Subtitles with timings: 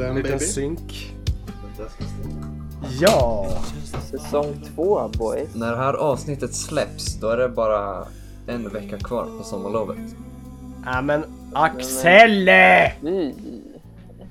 [0.00, 0.44] den Liten baby.
[0.44, 1.14] synk.
[3.00, 3.48] Ja,
[4.10, 5.54] Säsong två boys.
[5.54, 8.06] När det här avsnittet släpps, då är det bara
[8.46, 9.98] en vecka kvar på sommarlovet.
[10.84, 11.24] ja men
[11.54, 12.50] Axel!
[13.00, 13.32] Fy!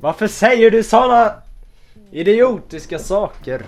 [0.02, 1.32] Varför säger du såna
[2.12, 3.66] idiotiska saker?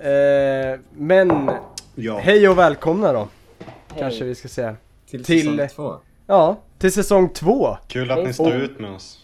[0.00, 1.50] Eh, men
[1.94, 2.18] Ja.
[2.18, 3.98] hej och välkomna då, Hej.
[3.98, 4.76] kanske vi ska säga.
[5.10, 5.94] Till, Till- säsong två.
[6.26, 7.76] Ja, till säsong två.
[7.88, 9.21] Kul att ni står ut med oss.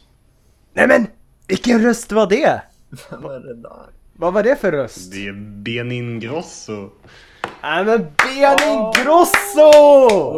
[0.72, 1.06] Nej men,
[1.46, 2.62] vilken röst var det?
[3.10, 3.86] Vem är det där?
[4.16, 5.12] Vad var det för röst?
[5.12, 5.32] Det är
[5.62, 6.90] Benin Grosso.
[7.62, 9.72] Nej men Benin Grosso!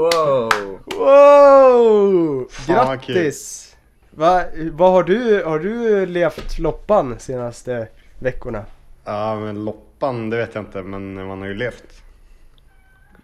[0.00, 0.50] Wow!
[0.86, 2.48] Wow!
[2.50, 3.06] Fan, vad.
[3.06, 3.76] Grattis!
[4.10, 8.64] Va, vad har du, har du levt loppan senaste veckorna?
[9.04, 12.02] Ja men loppan, det vet jag inte men man har ju levt.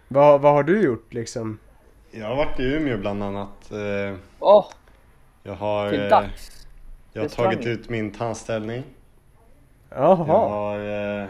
[0.07, 1.59] Vad, vad har du gjort liksom?
[2.11, 3.71] Jag har varit i Umeå bland annat.
[3.71, 4.65] Eh, Åh,
[5.43, 6.56] Jag har, till eh, dags!
[7.17, 8.83] Jag har tagit ut min tandställning.
[9.89, 10.23] Jag Jaha.
[10.25, 10.79] har...
[11.23, 11.29] eh,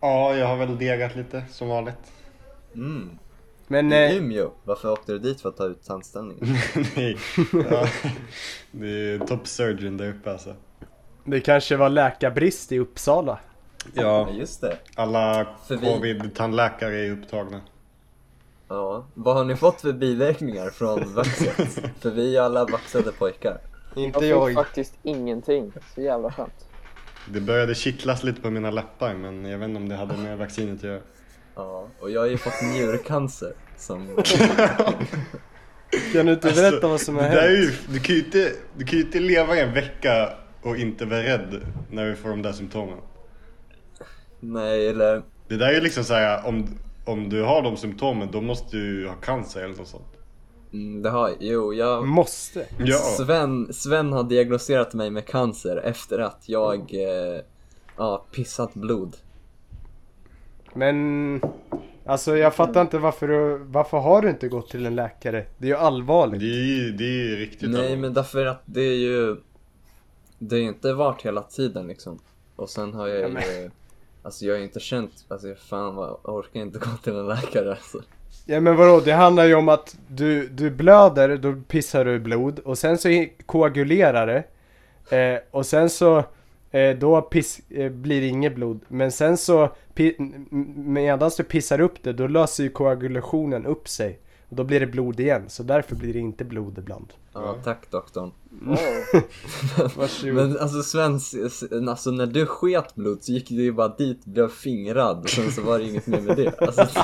[0.00, 2.12] Ja, jag har väl degat lite som vanligt.
[2.74, 3.18] Mm.
[3.66, 6.56] Men I eh, Umeå, varför åkte du dit för att ta ut tandställningen?
[6.96, 7.16] Nej.
[7.70, 7.88] Ja,
[8.70, 10.54] det är top surgeon där uppe alltså.
[11.24, 13.38] det kanske var läkarbrist i Uppsala?
[13.94, 14.78] Ja, just det.
[14.94, 17.60] alla covid-tandläkare är upptagna.
[18.68, 21.56] Ja, vad har ni fått för biverkningar från vaxet?
[22.00, 23.58] för vi är alla vaxade pojkar.
[23.96, 24.64] Inte Jag fick jag.
[24.64, 25.72] faktiskt ingenting.
[25.94, 26.68] Så jävla skönt.
[27.28, 30.38] Det började kittlas lite på mina läppar men jag vet inte om det hade med
[30.38, 31.00] vaccinet att göra.
[31.54, 34.08] Ja, och jag har ju fått njurcancer som...
[36.12, 37.74] Kan du inte berätta vad som har Alltså, det där är hänt?
[37.88, 41.04] ju, du, kan ju inte, du kan ju inte leva i en vecka och inte
[41.04, 41.60] vara rädd
[41.90, 42.98] när du får de där symptomen.
[44.40, 45.22] Nej, eller...
[45.48, 49.00] Det där är ju liksom såhär, om, om du har de symptomen då måste du
[49.00, 50.04] ju ha cancer eller något sånt.
[50.72, 52.06] Mm, det har Jo, jag...
[52.06, 52.66] Måste.
[52.78, 56.94] Ja, Sven, Sven har diagnostiserat mig med cancer efter att jag...
[56.94, 57.40] Eh,
[57.96, 59.16] ja, pissat blod.
[60.74, 61.40] Men
[62.06, 65.46] alltså jag fattar inte varför du, varför har du inte gått till en läkare?
[65.58, 66.40] Det är ju allvarligt.
[66.40, 67.98] det är ju det är riktigt Nej allvarligt.
[68.00, 69.36] men därför att det är ju
[70.38, 72.18] Det ju inte varit hela tiden liksom
[72.56, 73.70] Och sen har jag Ja, men- ju
[74.24, 77.26] Alltså jag har ju inte känt, alltså fan vad, jag orkar inte gå till en
[77.26, 77.98] läkare alltså
[78.46, 82.58] Ja men vadå, det handlar ju om att du, du blöder, då pissar du blod
[82.58, 84.44] och sen så koagulerar det.
[85.16, 86.24] Eh, och sen så,
[86.70, 88.80] eh, då piss, eh, blir det inget blod.
[88.88, 90.16] Men sen så, pi,
[90.74, 94.18] medan du pissar upp det, då löser ju koagulationen upp sig.
[94.48, 97.12] Då blir det blod igen, så därför blir det inte blod ibland.
[97.32, 98.30] Ja, tack doktorn.
[100.34, 101.20] Men alltså Sven,
[101.88, 105.52] alltså när du sket blod så gick du ju bara dit, blev fingrad och sen
[105.52, 106.86] så var det inget mer med det alltså,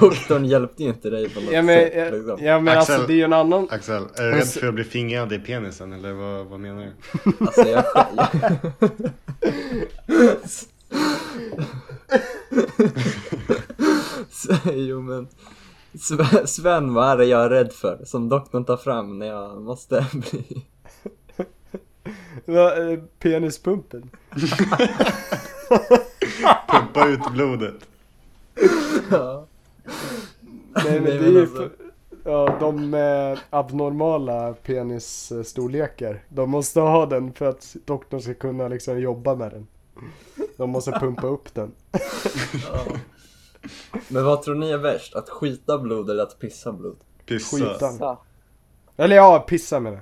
[0.00, 2.38] Doktorn hjälpte ju inte dig på något Ja men, sätt ja, liksom.
[2.40, 2.94] ja, men Axel.
[2.94, 3.68] alltså det är ju en annan...
[3.70, 6.92] Axel, är du rädd för att bli fingrad i penisen eller vad, vad menar du?
[7.40, 7.84] Alltså jag,
[14.64, 14.76] jag...
[14.76, 15.28] jo men
[16.00, 18.04] Sven, Sven, vad är det jag är rädd för?
[18.04, 20.66] Som doktorn tar fram när jag måste bli...
[22.46, 24.10] Eh, Penispumpen.
[26.68, 27.74] Pumpa ut blodet.
[29.10, 29.46] Ja.
[30.74, 31.70] Nej men Nej, det är ju alltså.
[32.24, 36.24] ja, de med abnormala penisstorlekar.
[36.28, 39.66] De måste ha den för att doktorn ska kunna liksom jobba med den.
[40.56, 41.72] De måste pumpa upp den.
[42.72, 42.84] Ja.
[44.08, 45.14] Men vad tror ni är värst?
[45.14, 46.96] Att skita blod eller att pissa blod?
[47.26, 47.56] Pissa.
[47.56, 47.90] Skita.
[47.92, 48.18] Så.
[48.96, 50.00] Eller ja, pissa med det.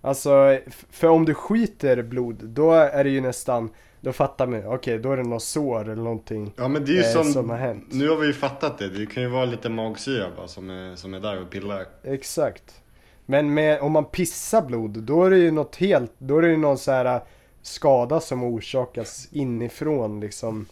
[0.00, 0.58] Alltså,
[0.90, 3.70] för om du skiter blod, då är det ju nästan,
[4.00, 6.94] då fattar man okej, då är det något sår eller någonting Ja men det är
[6.94, 7.84] ju eh, som, som har hänt.
[7.90, 8.88] nu har vi ju fattat det.
[8.88, 11.86] Det kan ju vara lite magsyra bara som är, som är där och pillar.
[12.02, 12.82] Exakt.
[13.26, 16.48] Men med, om man pissar blod, då är det ju något helt, då är det
[16.48, 17.22] ju någon så här äh,
[17.62, 20.66] skada som orsakas inifrån liksom.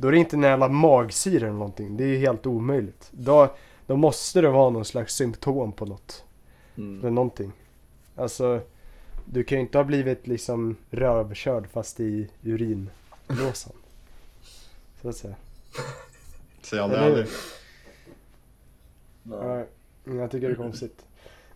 [0.00, 1.96] Då är det inte en jävla magsyra eller någonting.
[1.96, 3.08] Det är ju helt omöjligt.
[3.10, 3.54] Då,
[3.86, 6.24] då måste det vara någon slags symptom på något.
[6.76, 7.00] Mm.
[7.00, 7.52] Eller någonting.
[8.16, 8.60] Alltså,
[9.24, 13.72] du kan ju inte ha blivit liksom rövkörd fast i urinblåsan.
[15.02, 15.34] Så att säga.
[16.62, 17.26] Säg aldrig aldrig.
[19.22, 19.64] Ja.
[20.04, 21.04] Nej, jag tycker det är konstigt.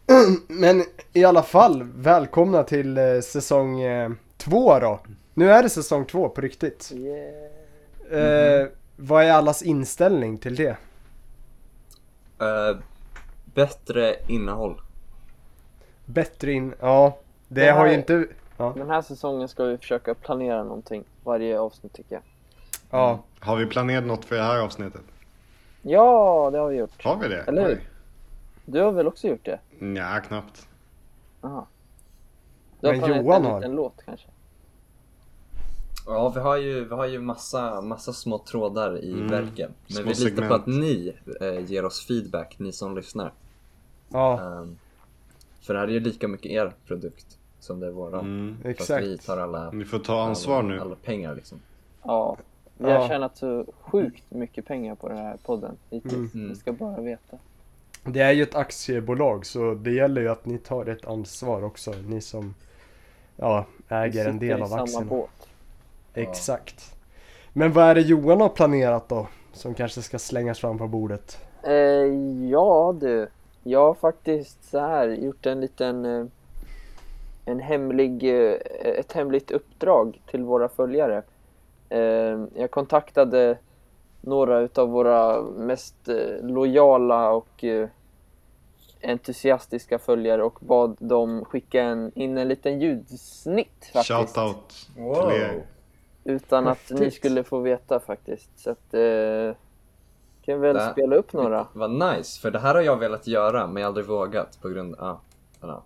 [0.46, 5.00] Men i alla fall, välkomna till eh, säsong eh, två då.
[5.35, 6.93] Nu är det säsong två på riktigt.
[6.94, 7.54] Yeah.
[8.11, 8.67] Eh,
[8.97, 10.77] vad är allas inställning till det?
[12.41, 12.77] Eh,
[13.45, 14.81] bättre innehåll.
[16.05, 17.19] Bättre in, ja.
[17.49, 21.93] Det, här- har ju inte, Den här säsongen ska vi försöka planera någonting varje avsnitt
[21.93, 22.23] tycker jag.
[22.91, 23.19] ja.
[23.41, 25.01] Har vi planerat något för det här avsnittet?
[25.83, 27.05] Ja, det har vi gjort.
[27.05, 27.41] Har vi det?
[27.43, 27.81] Eller hur?
[28.65, 29.59] Du har väl också gjort det?
[29.79, 30.69] Nja, knappt.
[31.41, 31.67] Aha.
[32.81, 33.61] Du har Men planerat Johan en har.
[33.61, 34.27] liten låt kanske?
[36.06, 39.29] Ja, vi har ju, vi har ju massa, massa små trådar i Mm.
[39.29, 39.71] verken.
[39.87, 40.49] Men Små vi litar segment.
[40.49, 43.33] på att ni eh, ger oss feedback, ni som lyssnar.
[44.09, 44.79] Ja, Ehm,
[45.61, 48.21] för det här är ju lika mycket er produkt som det är våran.
[48.25, 48.56] Mm.
[48.56, 49.05] Fast exakt.
[49.06, 50.81] vi tar alla, Ni får ta ansvar alla, nu.
[50.81, 51.59] alla pengar liksom.
[52.03, 52.37] Ja.
[52.79, 53.09] Vi har Ja.
[53.09, 56.15] tjänat så sjukt mycket pengar på den här podden hittills.
[56.15, 56.31] Mm.
[56.35, 56.47] Mm.
[56.49, 57.37] Ni ska bara veta.
[58.05, 61.93] Det är ju ett aktiebolag så det gäller ju att ni tar ett ansvar också.
[62.06, 62.55] Ni som
[63.37, 65.06] ja, äger en sitter del i av samma aktierna.
[65.06, 65.49] båt.
[66.15, 66.95] Exakt.
[67.53, 69.27] Men vad är det Johan har planerat då?
[69.53, 71.39] Som kanske ska slängas fram på bordet?
[71.63, 71.73] Eh,
[72.51, 73.29] ja du,
[73.63, 76.27] jag har faktiskt så här gjort en liten eh,
[77.45, 81.23] en hemlig, eh, ett hemligt uppdrag till våra följare.
[81.89, 83.59] Eh, jag kontaktade
[84.21, 85.95] några utav våra mest
[86.43, 87.65] lojala och
[89.03, 94.37] entusiastiska följare och bad dem skicka en, in en liten ljudsnitt faktiskt.
[94.37, 95.74] Shoutout till er.
[96.25, 97.15] Utan att ni Häftigt.
[97.15, 98.59] skulle få veta faktiskt.
[98.59, 99.56] Så att, eh,
[100.43, 101.67] kan väl Det- spela upp några.
[101.73, 104.69] Vad nice, för det här har jag velat göra men jag har aldrig vågat på
[104.69, 105.21] grund av, ah,
[105.61, 105.82] ja.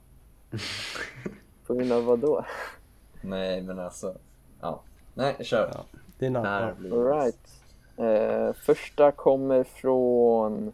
[1.66, 2.44] På grund av vad då?
[3.22, 4.14] Nej men alltså,
[4.60, 4.80] ja.
[5.14, 5.70] Nej, kör.
[5.74, 5.80] Ja.
[6.18, 6.74] Det här ja.
[6.78, 7.48] blir Alright.
[7.96, 10.72] Eh, första kommer från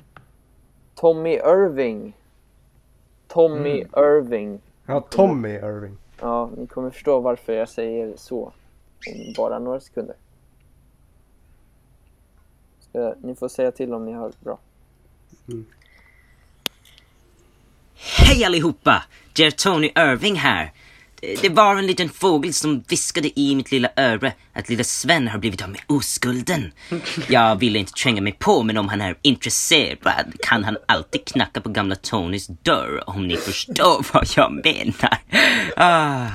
[0.95, 2.17] Tommy Irving.
[3.29, 4.05] Tommy Mm.
[4.05, 4.61] Irving.
[4.87, 5.97] ja, Tommy Irving.
[6.21, 8.53] Ja, ni kommer förstå varför jag säger så
[9.07, 10.17] om bara några sekunder.
[12.91, 14.59] Ska, ni får säga till om ni hör bra.
[18.19, 19.03] Hej allihopa!
[19.33, 20.73] Det är Tony Irving här.
[21.21, 25.29] Det- Det var en liten fågel som viskade i mitt lilla öra att lilla Sven
[25.29, 26.73] har blivit av med oskulden.
[27.29, 31.61] Jag ville inte tränga mig på, men om han är intresserad kan han alltid knacka
[31.61, 35.19] på gamla Tonys dörr, om ni förstår vad jag menar.
[35.77, 36.29] Ah.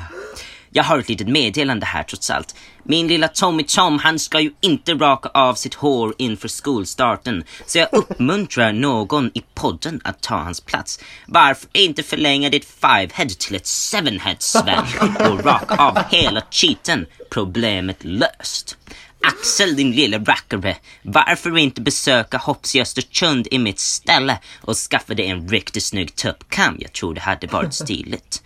[0.72, 2.56] Jag har ett litet meddelande här trots allt.
[2.84, 7.44] Min lilla Tommy Tom, han ska ju inte raka av sitt hår inför skolstarten.
[7.66, 11.00] Så jag uppmuntrar någon i podden att ta hans plats.
[11.28, 14.86] Varför inte förlänga ditt five-head till ett seven-head, Sven?
[15.32, 17.06] Och raka av hela cheaten.
[17.30, 18.78] Problemet löst.
[19.22, 25.14] Axel din lilla rackare, varför inte besöka Hops i Östersund i mitt ställe och skaffa
[25.14, 26.78] dig en riktigt snygg tuppkam?
[26.80, 28.44] Jag tror det hade varit stiligt.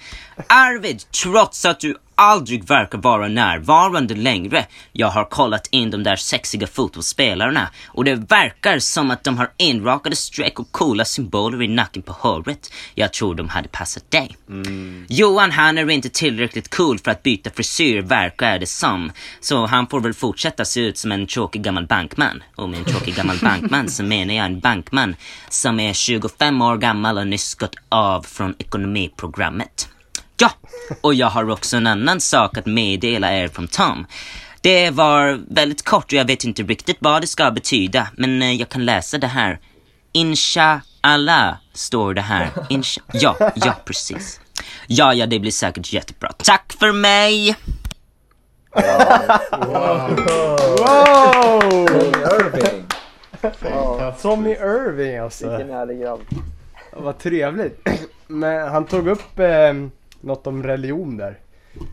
[0.48, 4.66] Arvid, trots att du aldrig verkar vara närvarande längre.
[4.92, 9.52] Jag har kollat in de där sexiga fotbollsspelarna och det verkar som att de har
[9.58, 12.74] inrakade streck och coola symboler i nacken på håret.
[12.96, 14.38] Jag tror de hade passat dig.
[15.08, 19.12] Johan han är inte tillräckligt cool för att byta frisyr verkar det som.
[19.40, 22.44] Så han får väl fortsätta se ut som en tråkig gammal bankman.
[22.56, 25.16] Och med en tråkig gammal bankman så menar jag en bankman
[25.50, 29.93] som är 25 år gammal och nyss gått av från ekonomiprogrammet.
[30.38, 30.52] Ja,
[31.02, 34.06] och jag har också en annan sak att meddela er från Tom.
[34.62, 38.52] Det var väldigt kort och jag vet inte riktigt vad det ska betyda, men eh,
[38.54, 39.60] jag kan läsa det här.
[40.12, 42.50] Inshallah står det här.
[42.70, 44.40] Insha ja, ja precis.
[44.88, 46.32] Ja, ja, det blir säkert jättebra.
[46.38, 47.56] Tack för mig!
[49.52, 50.10] Wow!
[52.40, 52.86] Irving!
[54.22, 55.50] Tommy Irving alltså.
[55.50, 56.22] Vilken härlig grabb.
[56.92, 57.88] Vad trevligt.
[58.28, 59.74] Men han tog upp eh,
[60.24, 61.40] något om religion där.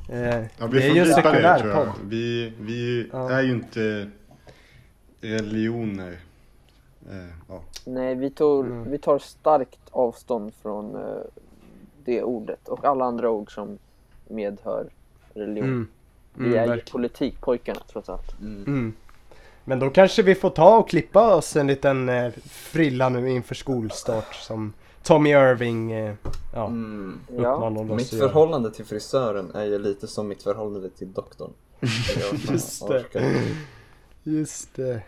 [0.08, 1.88] Eh, Ja, vi det är ju en det sekulär podd.
[2.04, 3.30] Vi, vi Ja.
[3.30, 4.10] är ju inte
[5.20, 6.18] religioner.
[7.10, 7.62] Eh, ja.
[7.86, 8.90] Nej, vi, tog, Mm.
[8.90, 11.02] vi tar starkt avstånd från eh,
[12.04, 13.78] det ordet och alla andra ord som
[14.28, 14.86] medhör
[15.34, 15.68] religion.
[15.68, 15.88] Mm.
[16.34, 16.92] Vi Mm, är ju verkligen.
[16.92, 18.40] politikpojkarna trots allt.
[18.40, 18.92] Mm.
[19.64, 23.54] Men då kanske vi får ta och klippa oss en liten eh, frilla nu inför
[23.54, 26.14] skolstart som Tommy Irving eh,
[26.54, 27.20] ja, Mm.
[27.38, 28.28] Ja, Mitt göra.
[28.28, 31.52] förhållande till frisören är ju lite som mitt förhållande till doktorn.
[32.50, 33.04] Just det.
[34.22, 35.02] Just det.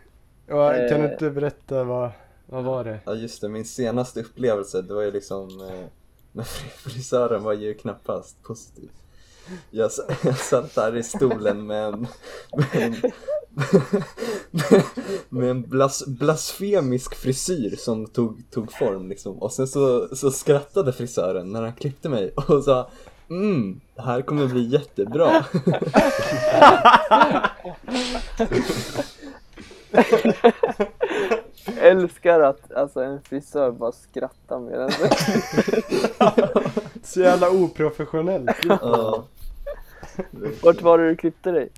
[0.46, 1.12] Ja, kan du Eh.
[1.12, 2.10] inte berätta vad,
[2.46, 2.98] vad var det?
[3.06, 7.74] Ja just det, min senaste upplevelse det var ju liksom eh, fri- frisören var ju
[7.74, 8.90] knappast positiv.
[9.70, 9.90] Jag,
[10.24, 12.06] jag satt där i stolen med en,
[12.56, 12.94] med en,
[15.28, 19.38] med en blas, blasfemisk frisyr som tog, tog form liksom.
[19.38, 22.90] Och sen så, så skrattade frisören när han klippte mig och sa
[23.32, 25.26] Mm, det här kommer bli jättebra.
[31.80, 34.90] Älskar att alltså, en frisör bara skrattar med den.
[37.02, 38.50] Så jävla oprofessionellt.
[38.64, 39.24] Ja.
[40.62, 41.68] Vart var det du klippte dig?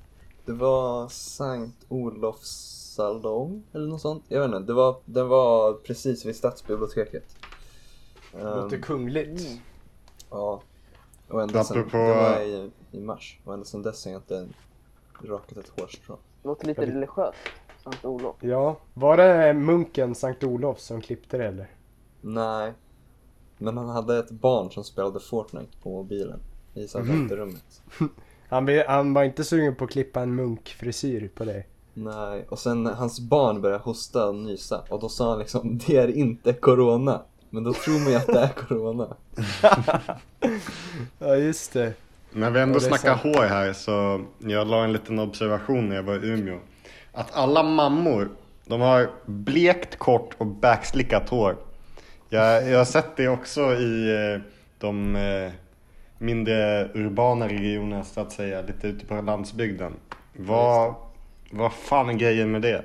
[0.44, 2.50] Det var Sankt Olofs
[2.94, 4.24] salong eller något sånt.
[4.28, 7.36] Jag vet inte, det var, den var precis vid stadsbiblioteket.
[8.34, 9.60] Ehm, Låter kungligt.
[10.30, 10.62] Ja.
[11.28, 13.38] Och ända sen, Apropå- det var i, i mars.
[13.44, 14.48] Och ända sen dess har jag inte
[15.22, 16.16] rakat ett hårstrå.
[16.42, 17.38] Låter lite religiöst.
[17.84, 18.36] Sankt Olof.
[18.40, 21.70] Ja, var det munken Sankt Olof som klippte det eller?
[22.20, 22.72] Nej.
[23.58, 26.40] Men han hade ett barn som spelade Fortnite på mobilen.
[26.74, 27.18] I här Mhm.
[27.18, 27.82] väntrummet.
[28.54, 31.66] Han, han var inte sugen på att klippa en munkfrisyr på dig.
[31.94, 35.96] Nej, och sen hans barn började hosta och nysa och då sa han liksom det
[35.96, 37.20] är inte corona.
[37.50, 39.16] Men då tror man ju att det är corona.
[41.18, 41.92] Ja, just det.
[42.32, 43.22] När vi ändå Ja, snackar sant.
[43.36, 46.58] hår här så jag la en liten observation när jag var i Umeå.
[47.12, 48.28] Att alla mammor,
[48.66, 51.56] de har blekt kort och backslickat hår.
[52.28, 54.40] Jag, jag har sett det också i eh,
[54.78, 55.52] de eh,
[56.18, 59.92] mindre urbana regionerna så att säga, lite ute på landsbygden.
[60.36, 60.94] Vad,
[61.50, 62.84] vad fan är grejen med det?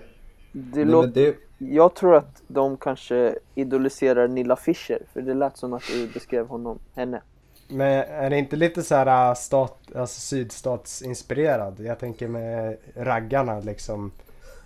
[0.51, 5.01] Det Nej, det, Jag tror att de kanske idoliserar Nilla Fischer.
[5.13, 7.21] För det lät som att du beskrev honom, henne.
[7.67, 11.79] Men är det inte lite så här äh, stat, alltså sydstatsinspirerad?
[11.79, 14.12] Jag tänker med raggarna liksom.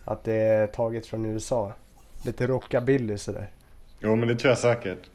[0.05, 1.73] Att det är taget från USA.
[2.25, 3.47] Lite rockabilly sådär.
[3.99, 5.09] Jo men det tror jag säkert.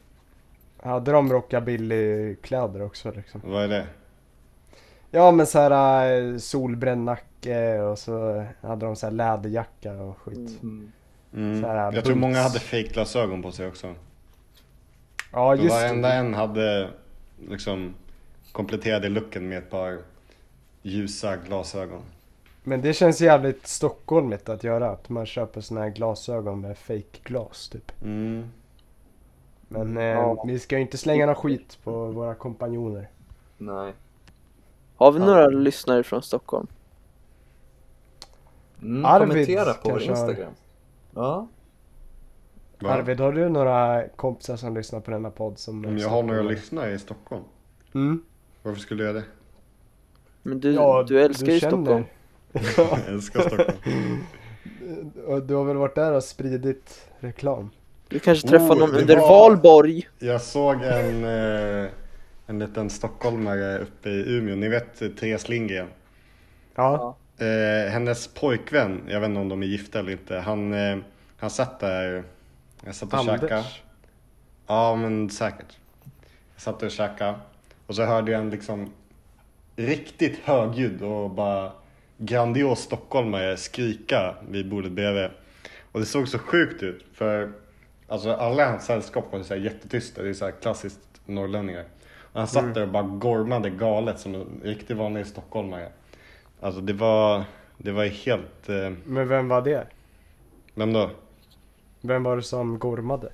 [0.83, 3.41] Hade de rockabilly-kläder också liksom?
[3.43, 3.87] Vad är det?
[5.11, 10.17] Ja men så här äh, solbränd nacke och så hade de så här läderjacka och
[10.17, 10.61] skit.
[10.63, 10.91] mm,
[11.33, 11.61] Mm.
[11.61, 13.95] Så här, Jag tror många hade fejkglasögon på sig också.
[15.31, 16.13] Ja just varenda det.
[16.13, 16.89] en hade
[17.49, 17.93] liksom
[18.51, 19.97] kompletterade looken med ett par
[20.81, 22.01] ljusa glasögon.
[22.63, 24.89] Men det känns jävligt stockholmigt att göra.
[24.89, 27.91] Att man köper såna här glasögon med fake glas typ.
[28.01, 28.49] Mm.
[29.69, 30.43] Men eh, Ja.
[30.47, 33.09] vi ska ju inte slänga någon skit på våra kompanjoner.
[33.57, 33.93] nej.
[34.95, 35.25] Har vi Ja.
[35.25, 36.67] några lyssnare från Stockholm?
[38.81, 40.53] Mm, Arvid kommentera på vår kanske har- Instagram.
[41.15, 41.47] Ja.
[42.79, 42.89] Va?
[42.89, 45.85] Arvid, har du några kompisar som lyssnar på denna podd som...
[45.85, 47.43] Om jag har några lyssnare i Stockholm,
[47.93, 48.23] Mm.
[48.63, 49.23] varför skulle jag det?
[50.43, 52.03] Men du, Ja, du älskar ju känner- Stockholm.
[52.77, 53.77] Jag älskar Stockholm.
[55.27, 57.69] Och du har väl varit där och spridit reklam?
[58.09, 60.07] Du kanske Oh, träffar någon det under var- valborg.
[60.19, 61.89] Jag såg en, eh,
[62.47, 65.87] en liten stockholmare uppe i Umeå, ni vet Therese Lindgren.
[66.75, 67.15] Ja.
[67.37, 70.97] Eh, hennes pojkvän, jag vet inte om de är gifta eller inte, han, eh,
[71.37, 72.23] han satt där,
[72.85, 73.55] jag satt och käkade.
[73.57, 73.81] Anders.
[74.67, 75.77] Ja men säkert.
[76.55, 77.33] Jag satt och käkade
[77.87, 78.93] och så hörde jag en liksom
[79.75, 81.71] riktigt högljudd och bara
[82.17, 85.29] grandios stockholmare skrika vid bordet bredvid.
[85.91, 87.51] Och det såg så sjukt ut för
[88.09, 91.85] alltså alla i hans sällskap var så här jättetysta, det är så här klassiskt norrlänningar.
[92.33, 95.87] Och han satt där och bara gormade galet som en riktigt vanlig stockholmare.
[96.61, 97.43] Alltså det var,
[97.77, 99.87] det var helt, eh, Men vem var det?
[100.73, 101.09] vem då?
[102.01, 103.29] Vem var det som gormade?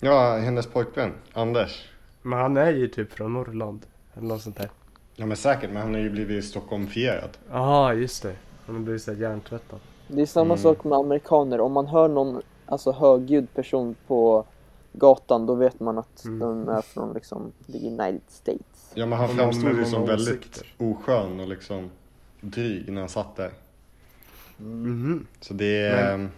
[0.00, 1.88] Ja, hennes pojkvän, Anders.
[2.22, 3.86] Men han är ju typ från Norrland.
[4.16, 4.70] Eller något sånt där.
[5.16, 7.30] Ja men säkert, men han har ju blivit Stockholmfierad.
[7.50, 8.34] Jaha, just det.
[8.66, 9.78] Han har blivit så här hjärntvättad.
[10.08, 10.58] Det är samma Mm.
[10.58, 11.60] sak med amerikaner.
[11.60, 14.44] Om man hör någon alltså, högljudd person på
[14.92, 16.38] gatan då vet man att Mm.
[16.38, 18.92] de är från liksom, the United States.
[18.94, 20.74] Ja men han framstod ju som många väldigt åsikter.
[20.78, 21.90] oskön och liksom
[22.40, 23.52] dryg när han satt där.
[24.56, 25.26] Mhm.
[25.40, 26.28] Så det är...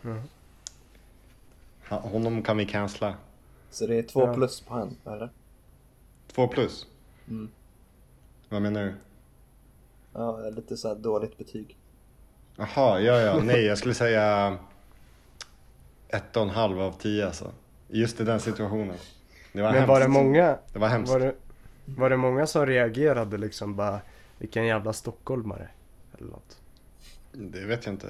[1.89, 3.15] Ha- Honom kan vi cancella.
[3.71, 4.35] Så det är två Ja.
[4.35, 5.31] plus på en, eller?
[6.35, 6.87] Två plus.
[7.29, 7.49] Mm.
[8.49, 8.95] Vad menar du?
[10.13, 11.77] Ja, lite så här dåligt betyg.
[12.57, 14.57] Jaha, ja ja, nej jag skulle säga
[16.13, 17.53] ett och en halv av tio alltså.
[17.89, 18.97] Just i den situationen.
[19.53, 19.89] Det var Men hemskt.
[19.89, 20.59] var det många?
[20.73, 21.13] Det var hemskt.
[21.13, 21.35] Var det,
[21.85, 24.01] var det många som reagerade liksom bara
[24.39, 25.69] vilken jävla stockholmare?
[26.19, 26.59] Eller något.
[27.33, 28.07] Det vet jag inte.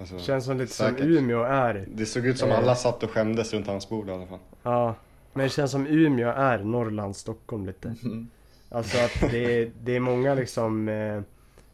[0.00, 0.98] Alltså, Känns som lite säkert.
[0.98, 1.86] som Umeå är.
[1.94, 2.58] Det såg ut som Eh.
[2.58, 4.38] alla satt och skämdes runt hans bord i alla fall.
[4.62, 4.94] Ja.
[5.32, 7.94] Men det känns som Umeå är Norrland, Stockholm lite.
[8.04, 8.28] Mm.
[8.70, 11.20] Alltså att det är, det är många liksom eh,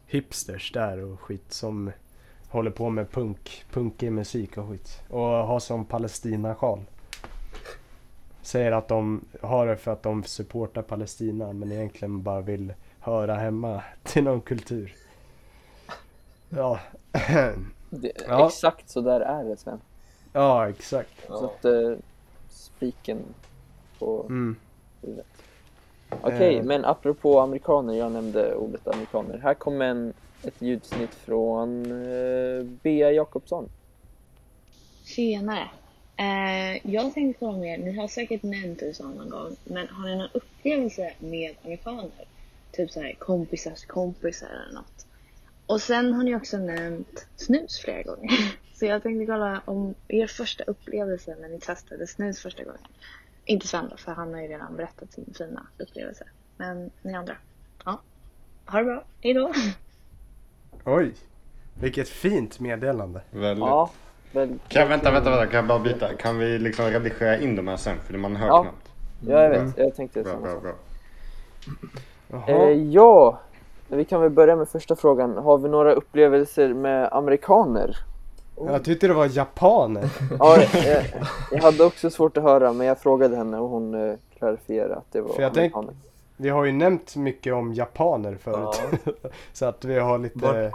[0.07, 1.91] hipsters där och skit som
[2.49, 5.01] håller på med punk, punkig musik och skit.
[5.09, 6.79] Och har som Palestina-sjal.
[8.41, 13.35] Säger att de har det för att de supportar Palestina men egentligen bara vill höra
[13.35, 14.93] hemma till någon kultur.
[16.49, 16.79] Ja,
[17.89, 18.47] Det, Ja.
[18.47, 19.79] Exakt så där är det Sven.
[20.33, 21.27] ja exakt.
[21.27, 21.93] Så att eh,
[22.49, 23.19] spiken
[23.99, 24.55] på Mm.
[25.01, 25.25] huvudet.
[26.21, 26.63] Okej, Eh.
[26.63, 29.37] men apropå amerikaner, jag nämnde ordet amerikaner.
[29.37, 30.13] Här kommer en,
[30.45, 33.69] ett ljudsnitt från eh, Bea Jakobsson.
[35.05, 35.69] Tjenare!
[36.17, 40.15] Eh, jag tänkte fråga er, ni har säkert nämnt USA någon gång, men har ni
[40.15, 42.25] någon upplevelse med amerikaner?
[42.71, 45.05] Typ så här kompisars kompisar eller något.
[45.65, 48.31] Och sen har ni också nämnt snus flera gånger.
[48.73, 52.81] Så jag tänkte kolla om er första upplevelse när ni testade snus första gången.
[53.45, 56.25] Inte Sven då, för han har ju redan berättat sin fina upplevelse.
[56.57, 57.37] Men ni andra.
[57.85, 58.01] Ja.
[58.65, 59.03] Ha det bra.
[59.21, 59.53] Hejdå.
[60.85, 61.13] Oj!
[61.79, 63.21] Vilket fint meddelande.
[63.31, 63.65] Väldigt.
[63.67, 63.89] Ja,
[64.31, 66.13] väl, Kan, vänta, vänta, vänta, kan jag bara byta?
[66.13, 67.97] Kan vi liksom redigera in de här sen?
[68.07, 68.61] För man hör Ja.
[68.61, 68.89] knappt.
[69.27, 69.77] ja, jag vet.
[69.77, 70.61] Jag tänkte Bra, samma bra, sak.
[72.29, 72.47] bra.
[72.47, 73.39] Eh, ja,
[73.87, 75.37] vi kan väl börja med första frågan.
[75.37, 77.97] Har vi några upplevelser med amerikaner?
[78.67, 80.09] Jag tyckte det var japaner.
[80.39, 81.03] Ja, jag,
[81.51, 85.11] jag hade också svårt att höra men jag frågade henne och hon eh, klarifierade att
[85.11, 85.93] det var För jag tänk- amerikaner.
[86.37, 88.81] Vi har ju nämnt mycket om japaner förut.
[89.53, 90.39] Så att vi har lite...
[90.45, 90.71] Ja.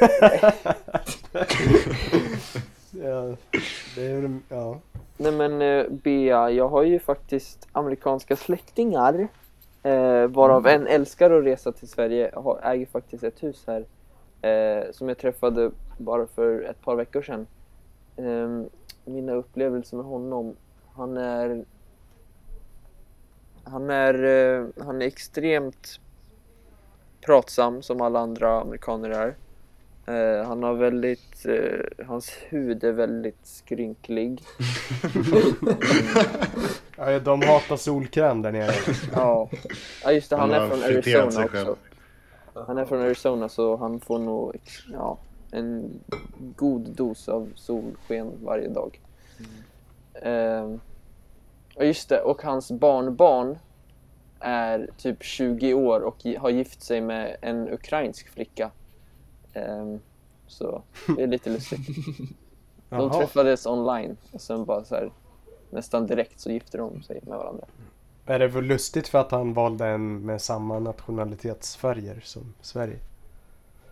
[2.90, 3.36] ja,
[3.96, 4.78] det är ja.
[5.16, 9.28] Nej men eh, Bea, jag har ju faktiskt amerikanska släktingar
[9.82, 13.84] eh, varav en älskar att resa till Sverige, har, äger faktiskt ett hus här
[14.50, 17.46] eh, som jag träffade bara för ett par veckor sedan.
[18.16, 18.62] Eh,
[19.04, 20.56] mina upplevelser med honom,
[20.94, 21.64] han är
[23.70, 26.00] han är, eh, han är extremt
[27.20, 29.36] pratsam som alla andra amerikaner är.
[30.06, 34.42] Eh, han har väldigt, eh, hans hud är väldigt skrynklig.
[36.96, 38.74] ja, de hatar solkräm där nere.
[39.12, 39.50] Ja,
[40.04, 41.76] ja just det, han, Han är från Arizona också.
[42.54, 44.56] Han är från Arizona så han får nog
[44.92, 45.18] ja,
[45.50, 46.00] en
[46.56, 49.00] god dos av solsken varje dag.
[50.22, 50.80] Ehm,
[51.80, 53.58] och just det, och hans barnbarn
[54.40, 58.70] är typ 20 år och har gift sig med en ukrainsk flicka.
[59.54, 60.00] Ehm,
[60.46, 60.82] så
[61.16, 61.80] det är lite lustigt.
[62.88, 65.10] De träffades online och sen bara så här
[65.70, 67.64] nästan direkt så gifte de sig med varandra.
[68.26, 72.98] Är det väl lustigt för att han valde en med samma nationalitetsfärger som Sverige?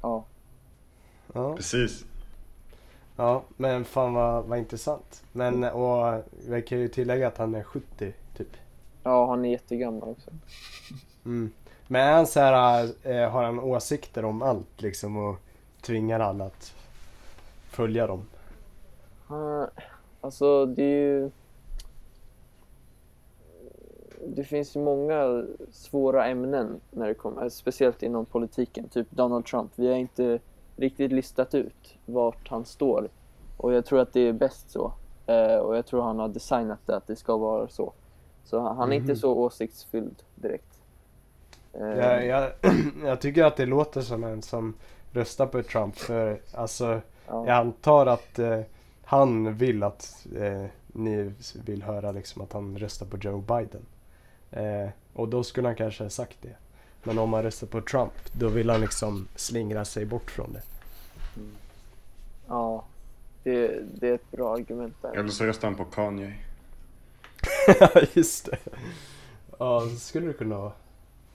[0.00, 0.24] Ja.
[1.32, 2.04] Ja, Precis.
[3.18, 5.24] Ja men fan vad, vad intressant.
[5.32, 8.56] Men och vi kan ju tillägga att han är 70 typ.
[9.02, 10.30] Ja, han är jättegammal också.
[11.24, 11.50] Mm.
[11.86, 15.36] Men är han så här, eh, har han åsikter om allt liksom och
[15.80, 16.74] tvingar alla att
[17.70, 18.22] följa dem?
[19.26, 19.68] Han,
[20.20, 21.30] alltså det är ju...
[24.26, 28.88] Det finns ju många svåra ämnen när det kommer, speciellt inom politiken.
[28.88, 29.72] Typ Donald Trump.
[29.74, 30.38] Vi har inte
[30.78, 33.08] riktigt listat ut vart han står.
[33.56, 34.92] Och jag tror att det är bäst så.
[35.26, 37.92] Eh, och jag tror han har designat det att det ska vara så.
[38.44, 39.16] Så han, är inte Mhm.
[39.16, 40.80] så åsiktsfylld direkt.
[41.72, 42.52] Eh, Jag, jag,
[43.04, 44.74] jag tycker att det låter som en som
[45.12, 47.46] röstar på Trump för alltså ja.
[47.46, 48.60] jag antar att eh,
[49.04, 51.32] han vill att eh, ni
[51.64, 53.86] vill höra liksom att han röstar på Joe Biden.
[54.50, 56.56] Eh, och då skulle han kanske ha sagt det.
[57.02, 60.62] Men om han röstar på Trump då vill han liksom slingra sig bort från det.
[62.48, 62.84] ja.
[63.42, 65.16] Det, det är ett bra argument där.
[65.16, 66.34] Eller så röstar han på Kanye.
[68.12, 68.58] Just det.
[69.58, 70.72] Ja, så skulle det kunna vara.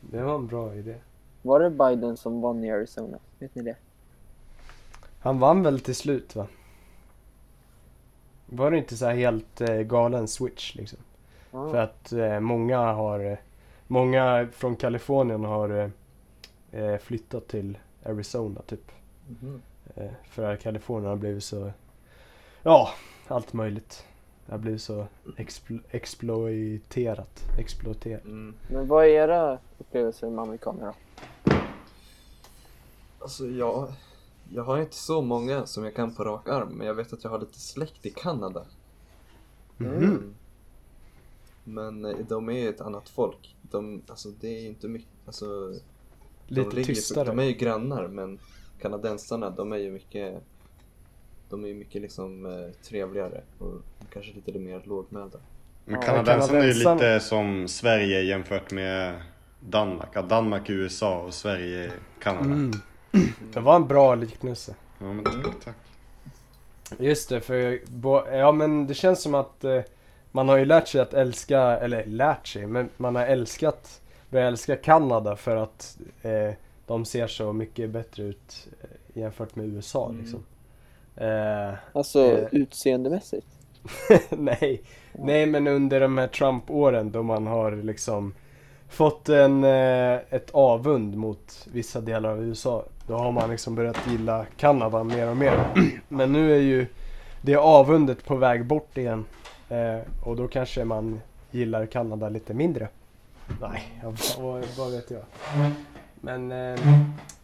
[0.02, 0.96] Det var en bra idé.
[1.42, 3.18] Var det Biden som vann i Arizona?
[3.40, 3.76] Vet ni det?
[5.20, 6.48] Han vann väl till slut va?
[8.46, 11.00] Var det inte så här helt eh, galen switch liksom?
[11.52, 11.72] Ja.
[11.72, 13.38] För att eh, många har eh,
[13.88, 15.70] Många från Kalifornien har
[16.72, 18.92] eh, eh, flyttat till Arizona typ.
[19.42, 19.62] Mhm.
[19.96, 21.72] Eh, för att Kalifornien har blivit så
[22.64, 22.90] Ja,
[23.28, 24.06] allt möjligt.
[24.46, 27.44] Det har blivit så explo- exploiterat.
[27.60, 28.24] Exploaterat.
[28.26, 28.56] Mm.
[28.70, 30.94] Men vad är era upplevelser med amerikaner då?
[33.20, 33.94] Alltså jag,
[34.50, 37.24] jag har inte så många som jag kan på rak arm, men jag vet att
[37.24, 38.66] jag har lite släkt i Kanada.
[39.78, 40.36] Mhm.
[41.64, 43.56] Men eh, de är ju ett annat folk.
[43.62, 45.46] De, alltså det är ju inte mycket, alltså
[46.48, 47.28] de Lite ligger- tystare.
[47.28, 48.40] De är ju grannar, men
[48.82, 50.44] kanadensarna, de är ju mycket,
[51.50, 53.82] de är ju mycket liksom eh, trevligare och
[54.14, 55.38] kanske lite mer lågmälda.
[55.86, 59.22] Men kanadensarna är ju lite som Sverige jämfört med
[59.60, 60.10] Danmark.
[60.14, 62.46] Ja, Danmark är USA och Sverige Kanada.
[62.46, 62.72] Mm.
[63.54, 64.76] Det var en bra liknelse.
[65.00, 65.76] Ja, men tack, tack.
[67.00, 67.80] Just det, för
[68.38, 69.82] ja men det känns som att eh,
[70.36, 74.48] man har ju lärt sig att älska, eller lärt sig, men man har älskat, börjat
[74.48, 76.54] älska Kanada för att eh,
[76.88, 80.22] de ser så mycket bättre ut eh, jämfört med USA Mm.
[80.22, 80.44] liksom.
[81.16, 82.48] Eh, Alltså Eh.
[82.52, 83.48] utseendemässigt?
[84.30, 88.34] nej, nej men under de här Trump-åren då man har liksom
[88.90, 92.86] fått en, eh, ett avund mot vissa delar av USA.
[93.08, 95.60] Då har man liksom börjat gilla Kanada mer och mer.
[96.08, 96.86] Men nu är ju
[97.42, 99.26] det avundet på väg bort igen.
[99.74, 102.88] Eh, och då kanske man gillar Kanada lite mindre.
[103.62, 105.22] Nej, jag, vad, vad vet jag.
[106.22, 106.80] Men eh,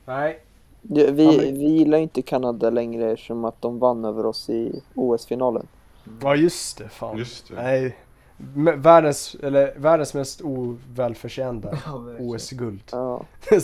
[0.06, 0.40] nej,
[0.82, 4.82] Det- Vi, Amerik- vi gillar inte Kanada längre eftersom att de vann över oss i
[4.96, 5.68] OS-finalen.
[6.22, 7.18] Ja just det, fan.
[7.18, 7.56] Just det.
[7.56, 7.96] Nej,
[8.78, 12.04] världens, eller världens mest ovälförtjänta Ja.
[12.20, 12.82] OS-guld.
[12.92, 13.22] Ja.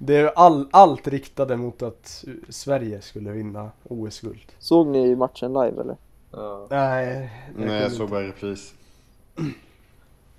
[0.00, 4.52] Det är all, allt riktade mot att Sverige skulle vinna OS-guld.
[4.58, 5.96] Såg ni matchen live eller?
[6.32, 6.66] Ja.
[6.70, 8.74] Nej, Nej, jag såg bara repris.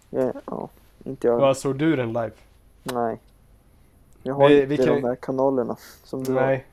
[0.09, 0.69] Ja, ja
[1.03, 1.37] inte jag.
[1.39, 2.31] Vad såg du den live?
[2.83, 3.19] Nej.
[4.23, 6.41] Jag har Vi- inte vi kan- de här kanalerna som du har.
[6.41, 6.65] Nej.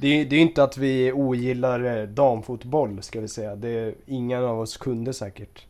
[0.00, 3.56] Det är det är inte att vi ogillar eh, damfotboll ska vi säga.
[3.56, 5.66] Det är ingen av oss kunde säkert.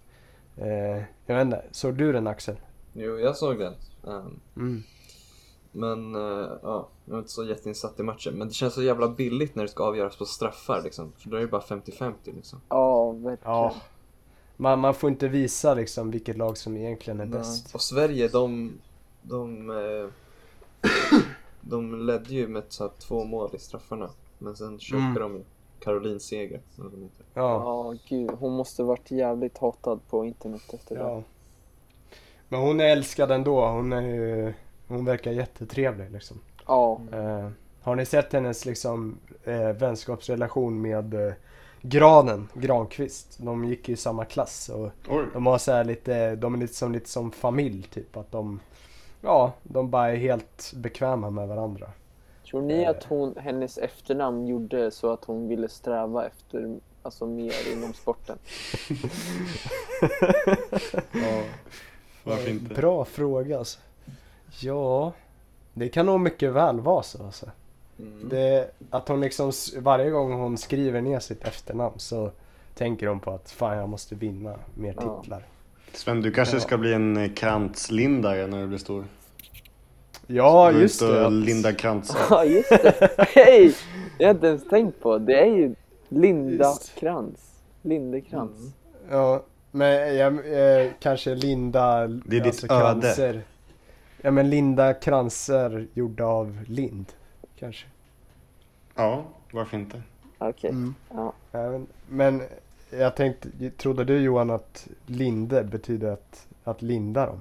[0.56, 2.56] Eh, jag vet inte, såg du den Axel?
[2.92, 3.74] Jo, jag såg den.
[4.06, 4.82] Ehm, Mm.
[5.76, 8.34] Men eh, ja, jag är inte så jätteinsatt i matchen.
[8.34, 11.12] Men det känns så jävla billigt när det ska avgöras på straffar liksom.
[11.16, 12.60] För då är det bara 50-50 liksom.
[12.68, 13.52] Ja, verkligen.
[13.54, 13.74] Ja.
[14.56, 17.74] Man, man får inte visa liksom vilket lag som egentligen är bäst.
[17.74, 18.72] Och Sverige, de...
[19.22, 20.08] De, eh,
[21.60, 24.10] de ledde ju med så här, två mål i straffarna.
[24.38, 25.22] Men sen chokade Mm.
[25.22, 25.44] de ju.
[25.80, 26.60] Caroline Seger.
[26.76, 26.84] Ja.
[27.34, 28.30] Ja, gud.
[28.30, 31.00] Hon måste varit jävligt hatad på internet efter det.
[31.00, 31.22] ja.
[32.48, 33.66] Men hon är älskad ändå.
[33.68, 34.54] Hon är ju,
[34.88, 36.40] hon verkar jättetrevlig liksom.
[36.66, 37.00] Ja.
[37.12, 37.48] Eh,
[37.82, 41.32] har ni sett hennes liksom eh, vänskapsrelation med eh,
[41.82, 43.38] Granen, Granqvist?
[43.38, 45.24] De gick ju i samma klass och Oj.
[45.32, 48.16] de har så här lite, de är lite som, lite som familj typ.
[48.16, 48.60] Att de,
[49.20, 51.86] ja, de bara är helt bekväma med varandra.
[52.50, 52.90] Tror ni Eh.
[52.90, 58.38] att hon, hennes efternamn gjorde så att hon ville sträva efter alltså, mer inom sporten?
[61.12, 61.42] Ja.
[62.24, 62.74] Varför inte?
[62.74, 63.78] Bra fråga alltså.
[64.60, 65.12] Ja,
[65.74, 67.46] det kan nog mycket väl vara så alltså.
[67.98, 68.28] Mm.
[68.28, 72.30] Det, att hon liksom, varje gång hon skriver ner sitt efternamn så
[72.74, 75.20] tänker hon på att fan jag måste vinna mer Ja.
[75.22, 75.42] titlar.
[75.92, 76.60] Sven, du kanske Ja.
[76.60, 79.04] ska bli en eh, kranslindare när du blir stor.
[80.26, 81.26] Ja, Gå just det.
[81.26, 82.18] att- linda kransar.
[82.30, 83.10] Ja, just det.
[83.18, 83.74] Hej!
[84.18, 85.18] Det har jag inte ens tänkt på.
[85.18, 85.74] Det är ju
[86.08, 86.94] Linda Just.
[86.94, 87.42] Krantz.
[87.82, 88.58] Lindekrantz.
[88.60, 88.72] Mm.
[89.10, 90.32] Ja, men jag,
[90.82, 91.82] eh, kanske Linda...
[91.82, 92.68] alltså Det är ditt öde.
[93.00, 93.42] kranser.
[94.26, 97.12] Ja men Linda kranser gjorda av lind.
[97.58, 97.86] Kanske.
[98.94, 100.02] Ja, varför inte?
[100.38, 100.70] Okej.
[100.70, 100.94] Mm.
[101.10, 101.32] Ja.
[101.52, 102.42] Men, men
[102.90, 107.40] jag tänkte, trodde du Johan att linde betyder att, att linda dem?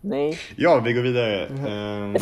[0.00, 0.38] Nej.
[0.56, 1.48] Ja, vi går vidare.
[1.50, 1.66] Mhm.
[1.66, 2.16] Ehm,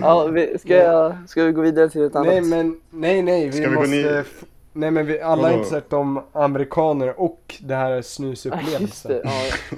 [0.00, 2.26] Ja, vi, ska, jag, ska vi gå vidare till ett annat?
[2.26, 4.24] Nej men, nej nej, vi Ska vi gå måste...
[4.72, 9.20] Nej men vi, alla har inte sett om amerikaner och det här just snusupplevelsen.
[9.24, 9.76] Ja.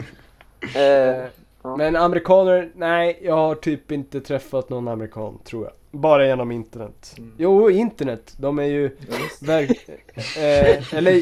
[0.80, 1.24] Eh,
[1.62, 1.76] Ja.
[1.76, 5.72] Men amerikaner, nej jag har typ inte träffat någon amerikan tror jag.
[5.90, 7.14] Bara genom internet.
[7.18, 7.32] Mm.
[7.38, 8.34] Jo, internet.
[8.36, 9.88] De är ju Ja, verk...
[10.16, 11.12] eh, eller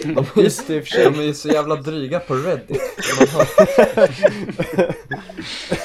[0.40, 1.04] just det i och för sig.
[1.04, 2.82] De är ju så jävla dryga på Reddit.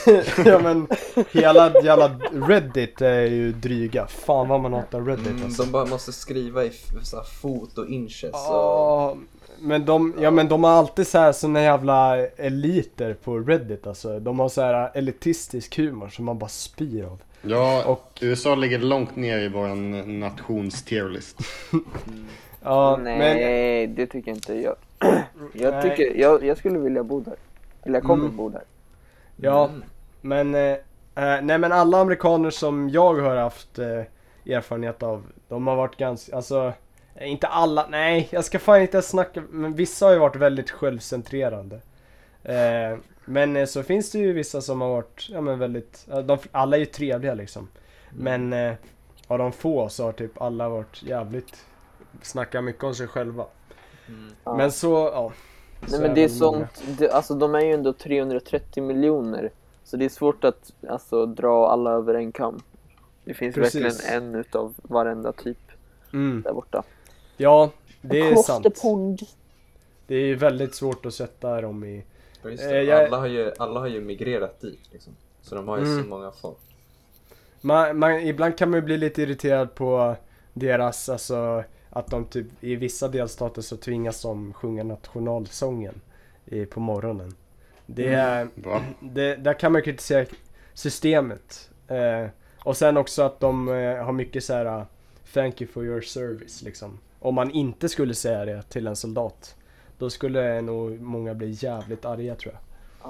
[0.46, 0.88] Ja men
[1.32, 4.08] hela jävla Reddit är ju dryga.
[4.08, 5.64] Fan vad man hatar Reddit mm, alltså.
[5.64, 6.72] de bara måste skriva i
[7.04, 8.24] så här fot och inches.
[8.24, 9.18] Och, Ja,
[9.60, 14.20] men de, ja men de har alltid så här såna jävla eliter på Reddit alltså.
[14.20, 17.22] De har så här elitistisk humor som man bara spyr av.
[17.44, 21.38] ja, Och- USA ligger långt ner i våran nations tierlist.
[22.66, 24.76] Ja, men Nej, det tycker jag inte jag.
[25.54, 27.36] Jag, tycker, jag, jag skulle vilja bo där.
[27.84, 28.38] Eller jag kommer Mm.
[28.38, 28.62] bo där.
[29.36, 29.84] Ja, Mm.
[30.22, 30.72] men, eh,
[31.16, 34.02] eh, nej men alla amerikaner som jag har haft eh,
[34.54, 36.74] erfarenhet av, de har varit ganska, alltså,
[37.16, 40.72] eh, inte alla, nej jag ska fan inte snacka, men vissa har ju varit väldigt
[40.72, 41.76] självcentrerande.
[42.44, 46.38] Eh, men eh, så finns det ju vissa som har varit, ja men väldigt, de,
[46.52, 47.68] alla är ju trevliga liksom.
[48.10, 48.74] Men eh,
[49.28, 51.66] av de få så har typ alla varit jävligt,
[52.22, 53.46] snackat mycket om sig själva.
[54.08, 54.32] Mm.
[54.44, 54.58] Ja.
[54.58, 55.32] Men så, ja.
[55.88, 59.52] så Nej men det är sånt, det, alltså de är ju ändå 330 miljoner.
[59.84, 62.62] Så det är svårt att alltså, dra alla över en kam.
[63.24, 63.86] Det finns Precis.
[63.86, 65.58] verkligen en utav varenda typ
[66.14, 66.42] Mm.
[66.42, 66.84] där borta.
[67.38, 68.84] Ja, det är sant.
[70.08, 72.04] Det är väldigt svårt att sätta dem i
[72.44, 72.84] Ja, just Eh, det.
[72.84, 75.14] jag- alla, har ju, alla har ju migrerat dit liksom.
[75.42, 76.04] Så de har ju Mm.
[76.04, 76.58] så många folk.
[77.62, 80.16] Man, man, ibland kan man ju bli lite irriterad på
[80.54, 86.02] deras, alltså att de typ i vissa delstater så tvingas de sjunga nationalsången
[86.46, 87.36] i, på morgonen.
[87.86, 88.82] Det är, Va?
[89.00, 90.26] det, där kan man kritisera
[90.74, 91.70] systemet.
[91.88, 92.28] Eh,
[92.64, 94.86] och sen också att de eh, har mycket så här
[95.34, 97.00] Thank you for your service liksom.
[97.20, 99.56] Om man inte skulle säga det till en soldat
[100.04, 102.62] Då skulle nog många bli jävligt arga tror jag.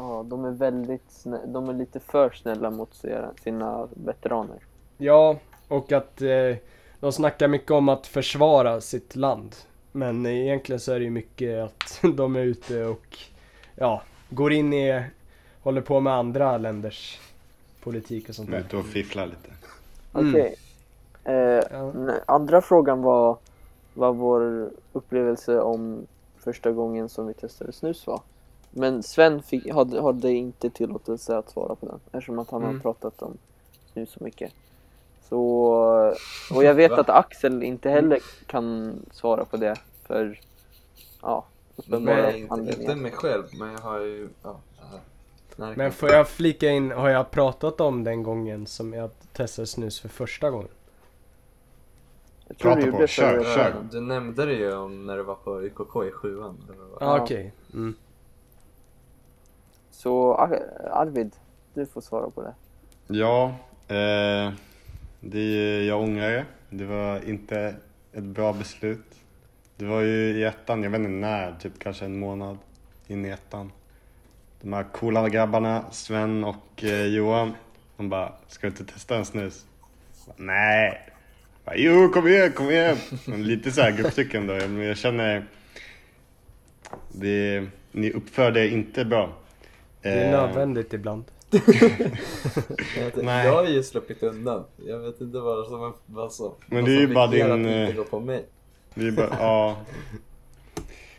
[0.02, 3.02] Ja, de är väldigt snä- de är lite för snälla mot
[3.44, 4.58] sina, veteraner.
[4.98, 6.56] Ja, och att eh,
[7.00, 9.56] de snackar mycket om att försvara sitt land.
[9.92, 13.18] Men egentligen så är det ju mycket att de är ute och
[13.76, 15.04] ja, går in i,
[15.64, 17.20] håller på med andra länders
[17.84, 18.60] politik och sånt där.
[18.60, 19.50] ute och fifflar lite.
[20.14, 20.30] Mm.
[20.30, 20.56] Okej.
[21.24, 21.34] Eh,
[21.72, 21.94] Ja.
[22.26, 23.38] andra frågan var
[23.94, 26.08] vad vår upplevelse om
[26.44, 28.22] första gången som vi testade snus var.
[28.72, 32.76] Men Sven fick, hade, hade inte tillåtelse att svara på den eftersom att han Mm.
[32.76, 33.38] har pratat om
[33.94, 34.52] snus så mycket.
[35.30, 35.42] Så,
[36.56, 36.98] och jag vet Va?
[37.00, 39.76] att Axel inte heller kan svara på det
[40.08, 40.40] för
[41.22, 42.92] ja, uppenbara Nej, inte, anledningar.
[42.92, 44.30] inte mig själv, men jag har ju...
[44.44, 44.60] Ja,
[45.76, 50.00] Men får jag flika in, har jag pratat om den gången som jag testade snus
[50.00, 50.68] för första gången?
[52.48, 53.76] Jag tror Prata du på, kör, förra kör.
[53.92, 56.58] Du nämnde det ju om när du var på YKK i sjuan.
[56.70, 57.02] eller vad?
[57.02, 57.24] Ja, Ja.
[57.24, 57.54] okej.
[57.74, 57.96] Mm.
[59.92, 61.36] Så Ar- Arvid,
[61.74, 62.54] du får svara på det.
[63.08, 63.46] Ja,
[63.88, 64.54] eh,
[65.20, 66.46] det är, jag ångrar det.
[66.70, 67.76] Det var inte
[68.14, 69.16] ett bra beslut.
[69.78, 72.58] Det var ju i ettan, jag vet inte när, typ kanske en månad
[73.08, 73.72] in i ettan.
[74.62, 77.54] De här coola grabbarna, Sven och eh, Johan,
[77.98, 79.66] de bara, ska du inte testa en snus?
[80.28, 81.10] Jag bara, Nej!
[81.66, 82.98] Bara, jo, kom igen, kom igen!
[83.26, 85.46] Lite så här grupptryck ändå, men jag känner...
[87.12, 89.34] Det, ni uppför er inte bra.
[90.02, 91.24] Det är Eh, nödvändigt ibland.
[93.24, 94.64] Jag, har ju sluppit undan.
[94.86, 96.54] Jag vet inte vad som var så.
[96.68, 98.46] Men vad det är som ju bara din, att eh, inte gå på mig.
[98.94, 99.78] Vi bara, ja.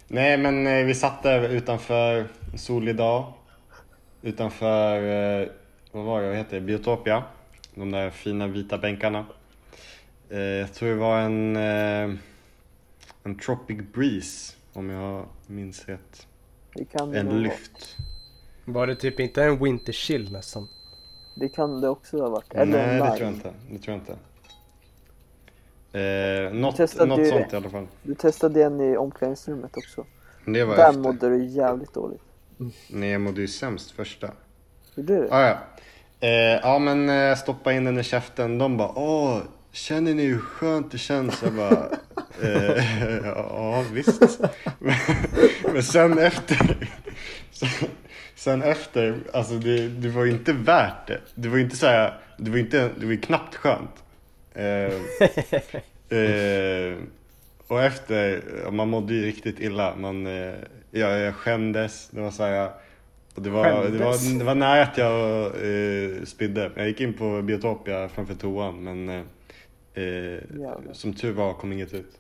[0.09, 3.33] Nej men eh, vi satt där utanför en solig dag.
[4.22, 4.96] Utanför,
[5.42, 5.48] eh,
[5.92, 7.24] vad var det, vad heter det, Biotopia.
[7.74, 9.24] De där fina vita bänkarna.
[10.30, 12.16] Eh, jag tror det var en, eh,
[13.22, 16.26] en Tropic Breeze om jag minns rätt.
[16.74, 17.37] Det kan det, En vara.
[17.38, 17.96] lyft.
[18.64, 20.68] Var det typ inte en winter chill nästan?
[21.37, 22.54] det kan det också ha varit.
[22.54, 23.52] Eller Nej det tror jag inte.
[23.70, 24.16] Det tror jag inte.
[25.98, 27.87] Eh, något något ju- sånt i alla fall.
[28.02, 30.04] Du testade en i omklädningsrummet också.
[30.46, 31.00] Det var Där efter.
[31.00, 32.22] mådde du jävligt dåligt.
[32.90, 34.30] Nej jag mådde ju sämst första.
[34.94, 35.28] Gjorde du?
[35.30, 35.58] Ah, ja.
[36.20, 36.30] Eh,
[36.62, 38.58] ja men eh, stoppa in den i käften.
[38.58, 39.38] De bara åh,
[39.74, 41.42] känner ni hur skönt det känns?
[41.42, 41.88] Jag bara
[42.42, 44.40] eh, ja visst.
[44.78, 44.94] men,
[45.72, 46.88] men sen efter.
[48.34, 51.20] sen efter, alltså det, det var inte värt det.
[51.34, 54.04] Det var inte så här, det var inte, det var knappt skönt.
[54.54, 54.92] Eh,
[56.18, 56.96] eh,
[57.66, 59.96] och efter, man mådde ju riktigt illa.
[59.96, 60.54] Man, eh,
[60.90, 62.08] ja, jag skämdes.
[62.10, 62.70] Det var så här,
[63.34, 64.30] och det, var, det, Skämdes?
[64.30, 66.70] var, det var nära att jag eh, spydde.
[66.74, 69.24] Jag gick in på Biotopia framför toan men
[69.94, 70.38] eh,
[70.92, 72.18] som tur var kom inget ut.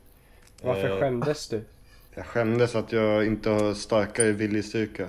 [0.62, 1.62] Varför Eh, skämdes du?
[2.14, 5.08] Jag skämdes att jag inte har starkare viljestyrka.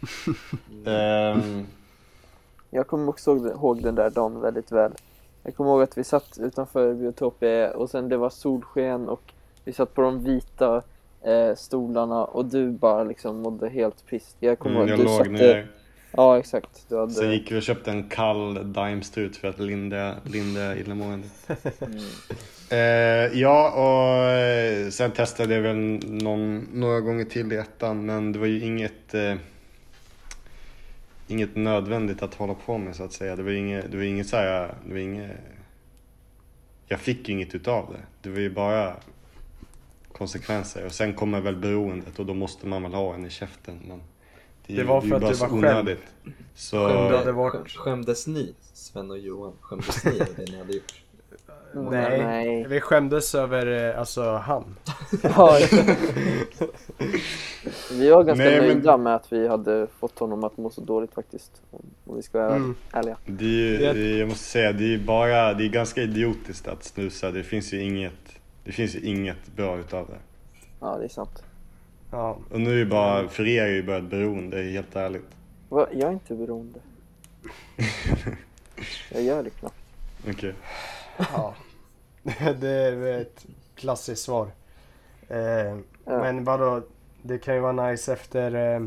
[0.86, 1.66] Ehm,
[2.70, 4.92] Jag kommer också ihåg- den där dagen väldigt väl.
[5.42, 9.32] Jag kommer ihåg att vi satt utanför Biotopia och sen det var solsken och
[9.64, 10.82] vi satt på de vita
[11.22, 14.36] eh, stolarna och du bara liksom mådde helt piss.
[14.40, 15.30] Jag kommer mm, ihåg att du satte...
[15.30, 15.66] ner.
[16.16, 16.86] Ja exakt.
[16.88, 17.12] Du hade...
[17.12, 21.50] Sen gick vi och köpte en kall Daimstrut för att lindra, lindra illamåendet.
[21.80, 21.98] Mm.
[22.70, 28.32] Eh, ja, och eh, sen testade jag väl någon, några gånger till i ettan, men
[28.32, 29.34] det var ju inget eh,
[31.28, 33.36] Inget nödvändigt att hålla på med så att säga.
[33.36, 35.30] Det var inget, det var inget så här, det var inget
[36.86, 38.02] Jag fick ju inget utav det.
[38.22, 38.96] Det var ju bara
[40.12, 43.80] konsekvenser och sen kommer väl beroendet och då måste man väl ha en i käften.
[43.88, 44.00] Men
[44.66, 46.02] det, Det var det för ju att du så var onödigt.
[46.54, 49.52] Så, Skämd hade varit- Skäm- Skämdes ni, Sven och Johan?
[49.60, 51.02] Skämdes ni av det ni hade gjort?
[51.90, 52.18] Nej.
[52.24, 52.66] Nej.
[52.68, 54.76] Vi skämdes över, eh, alltså han.
[55.22, 55.58] Ja,
[57.90, 60.80] vi var ganska Nej, men- nöjda med att vi hade fått honom att må så
[60.80, 61.62] dåligt faktiskt.
[61.70, 62.74] Om, vi ska vara Mm.
[62.92, 63.16] ärliga.
[63.26, 63.44] Det
[63.86, 67.30] är det är, jag måste säga, det är bara, det är ganska idiotiskt att snusa.
[67.30, 68.12] Det finns ju inget,
[68.64, 70.18] det finns ju inget bra utav det.
[70.80, 71.42] Ja, det är sant.
[72.16, 72.38] Ja.
[72.50, 75.26] Och nu är det bara, för er är ju bara ett beroende, helt ärligt.
[75.68, 75.86] Va?
[75.92, 76.80] Jag är inte beroende.
[79.12, 79.74] Jag gör det knappt.
[80.28, 80.54] Okej.
[81.18, 81.54] ja.
[82.60, 84.50] det är ett klassiskt svar.
[85.28, 86.18] Eh, Ja.
[86.18, 86.82] Men vadå,
[87.22, 88.86] det kan ju vara nice efter, eh,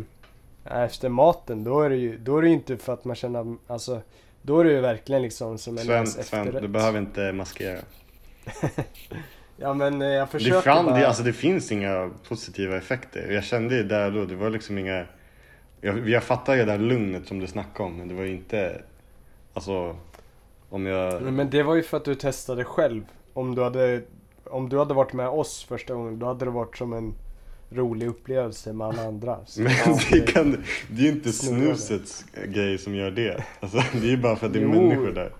[0.85, 1.63] efter maten.
[1.63, 4.01] Då är det ju då är det inte för att man känner, alltså
[4.41, 6.61] då är det ju verkligen liksom som en Sven, nice Sven, efterrätt.
[6.61, 7.79] du behöver inte maskera.
[9.61, 10.97] Ja men eh, jag Det, försöker fram, bara...
[10.99, 13.31] det, alltså, det finns inga positiva effekter.
[13.31, 15.05] Jag kände ju där då, det var liksom inga...
[15.81, 18.31] Jag, jag fattar ju det där lugnet som du snackade om, men det var ju
[18.31, 18.81] inte...
[19.53, 19.95] Alltså,
[20.69, 21.21] om jag...
[21.21, 23.03] Men det var ju för att du testade själv.
[23.33, 24.01] Om du hade,
[24.43, 27.13] om du hade varit med oss första gången, då hade det varit som en
[27.69, 29.37] rolig upplevelse med alla andra.
[29.45, 29.73] Så, Men
[30.11, 33.43] det, kan, det är ju inte snusets grej som gör det.
[33.59, 34.69] Alltså, det är ju bara för att det är Jo.
[34.69, 35.31] människor där.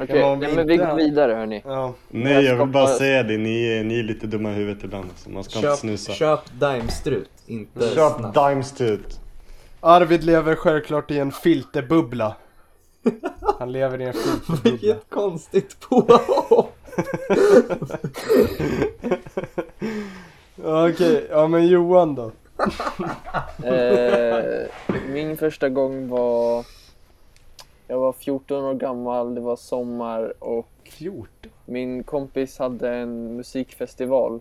[0.00, 1.62] Okej, nej, men vi inte går vidare hörni.
[1.64, 3.36] Ja, Nej, jag vill bara säga det.
[3.38, 5.10] Ni är, ni är lite dumma i huvudet ibland.
[5.16, 6.12] Så man ska inte Köp, snusa.
[6.12, 8.34] köp Daimstrut, inte Köp snaps.
[8.34, 9.20] Daimstrut.
[9.80, 12.36] Arvid lever självklart i en filterbubbla.
[13.58, 14.70] Han lever i en filterbubbla.
[14.70, 16.72] Vilket konstigt påhopp!
[20.64, 22.30] Okej, ja men Johan då?
[23.64, 24.44] Eh,
[25.12, 26.64] min första gång var...
[27.88, 31.50] Jag var 14 år gammal, det var sommar och 14?
[31.64, 34.40] min kompis hade en musikfestival.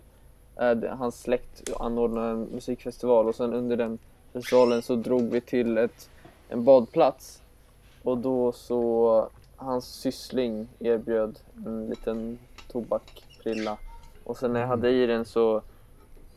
[0.60, 4.00] Eh, hans släkt anordnade en musikfestival och sen under den
[4.34, 6.10] festivalen så drog vi till ett,
[6.50, 7.42] en badplats.
[8.04, 12.40] Och då så, hans syssling erbjöd en liten
[12.72, 13.78] tobakprilla.
[14.24, 15.62] Och sen när jag hade i den så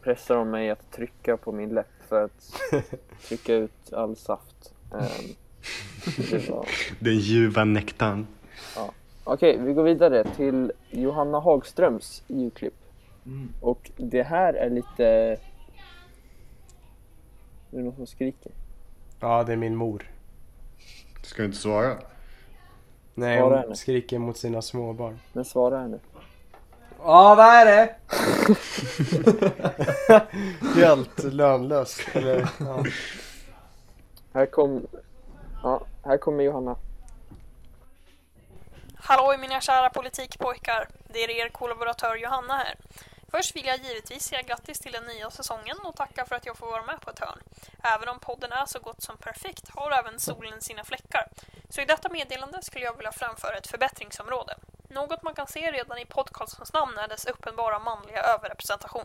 [0.03, 2.53] pressade de mig att trycka på min läpp för att
[3.29, 4.75] trycka ut all saft.
[4.93, 5.35] Ehm,
[6.51, 6.67] var...
[6.99, 8.27] Den ljuva nektarn.
[9.25, 12.75] Okej, vi går vidare till Johanna Hagströms julklipp.
[13.61, 15.05] Och det här är lite...
[17.71, 18.53] Är det någon som skriker?
[19.21, 20.11] Ja, det är min mor.
[21.23, 21.97] Ska du inte svara?
[23.15, 23.77] Nej, Svara hon henne.
[23.77, 25.19] skriker mot sina småbarn.
[25.33, 26.01] Men svara här nu.
[26.99, 27.95] Ja, vad är det?
[30.81, 32.01] Helt lönlöst.
[32.13, 32.85] Eller, ja.
[34.33, 34.87] Här kom...
[35.63, 36.77] Ja, här kommer Johanna.
[38.97, 40.89] Halloj mina kära politikpojkar!
[41.09, 42.75] Det är er kollaboratör Johanna här.
[43.31, 46.57] Först vill jag givetvis säga grattis till den nya säsongen och tacka för att jag
[46.57, 47.39] får vara med på ett hörn.
[47.83, 51.29] Även om podden är så gott som perfekt har även solen sina fläckar.
[51.69, 54.55] Så i detta meddelande skulle jag vilja framföra ett förbättringsområde.
[54.89, 59.05] Något man kan se redan i podcastens namn är dess uppenbara manliga överrepresentation.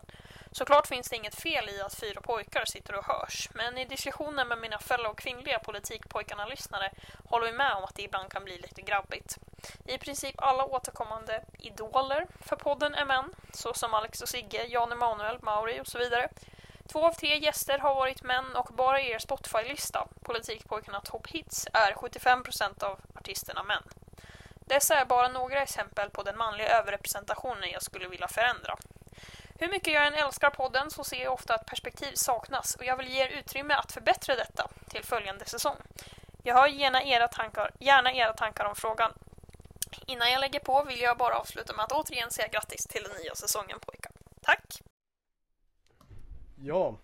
[0.51, 4.45] Såklart finns det inget fel i att fyra pojkar sitter och hörs, men i diskussioner
[4.45, 6.91] med mina fellow kvinnliga politikpojkarna-lyssnare
[7.25, 9.37] håller vi med om att det ibland kan bli lite grabbigt.
[9.85, 15.37] I princip alla återkommande idoler för podden är män, såsom Alex och Sigge, Jan Emanuel,
[15.41, 16.29] Mauri och så vidare.
[16.91, 21.67] Två av tre gäster har varit män och bara i er Spotify-lista, Politikpojkarna Top Hits,
[21.73, 23.83] är 75% av artisterna män.
[24.65, 28.77] Dessa är bara några exempel på den manliga överrepresentationen jag skulle vilja förändra.
[29.59, 32.97] Hur mycket jag än älskar podden så ser jag ofta att perspektiv saknas och jag
[32.97, 35.77] vill ge er utrymme att förbättra detta till följande säsong.
[36.43, 39.11] Jag hör gärna era tankar, gärna era tankar om frågan.
[40.05, 43.21] Innan jag lägger på vill jag bara avsluta med att återigen säga grattis till den
[43.23, 44.11] nya säsongen pojkar.
[44.41, 44.81] Tack!
[46.63, 46.95] ja.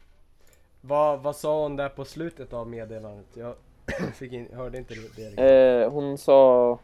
[0.81, 3.27] Vad, vad sa hon där på slutet av meddelandet?
[3.33, 3.55] Jag
[4.15, 5.81] fick in, hörde inte det.
[5.83, 6.79] Eh, hon sa...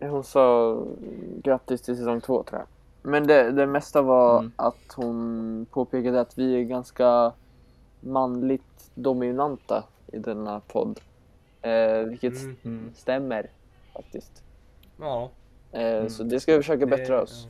[0.00, 0.76] Hon sa
[1.42, 2.68] grattis till säsong två tror jag.
[3.10, 4.52] Men det, det mesta var Mm.
[4.56, 7.32] att hon påpekade att vi är ganska
[8.00, 11.00] manligt dominanta i denna podd.
[11.62, 12.56] Eh, vilket Mm.
[12.64, 12.90] Mm.
[12.94, 13.50] stämmer
[13.92, 14.42] faktiskt.
[15.00, 15.30] Ja.
[15.72, 17.46] Eh, Så det ska vi försöka det- bättra oss.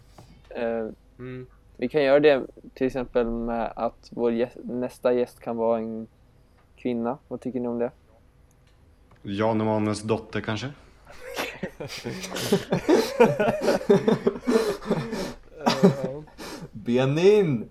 [0.48, 1.46] Eh, Mm.
[1.76, 6.06] vi kan göra det till exempel med att vår gäst, nästa gäst kan vara en
[6.76, 7.18] kvinna.
[7.28, 7.90] Vad tycker ni om det?
[9.22, 10.70] Jan Emanuels dotter kanske?
[11.60, 11.86] Ja.
[16.72, 17.68] Benin!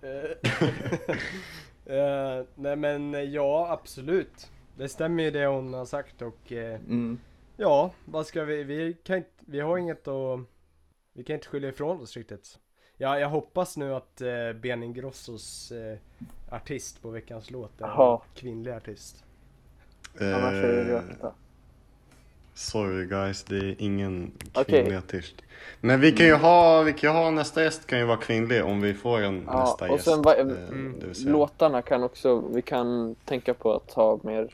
[1.88, 4.50] Eh, nej men eh, ja, absolut.
[4.76, 7.18] Det stämmer ju det hon har sagt och eh, Mm.
[7.56, 10.40] ja, vad ska vi, vi kan inte, vi har inget att,
[11.12, 12.58] vi kan inte skylla ifrån oss riktigt.
[12.96, 15.72] Ja, jag hoppas nu att eh, Benin Grossos
[16.50, 19.24] artist på veckans låt är en kvinnlig artist.
[20.20, 21.34] Annars är det rökta.
[22.56, 24.32] Sorry guys, det är ingen
[24.66, 25.34] kvinnlig artist.
[25.80, 28.64] Men vi kan ju ha, vi kan ju ha nästa gäst kan ju vara kvinnlig
[28.64, 30.04] om vi får en Ja, nästa och gäst.
[30.04, 30.94] sen va- eh, Mm.
[31.00, 31.32] det vill säga.
[31.32, 34.48] Låtarna kan också, vi kan tänka på att ha mer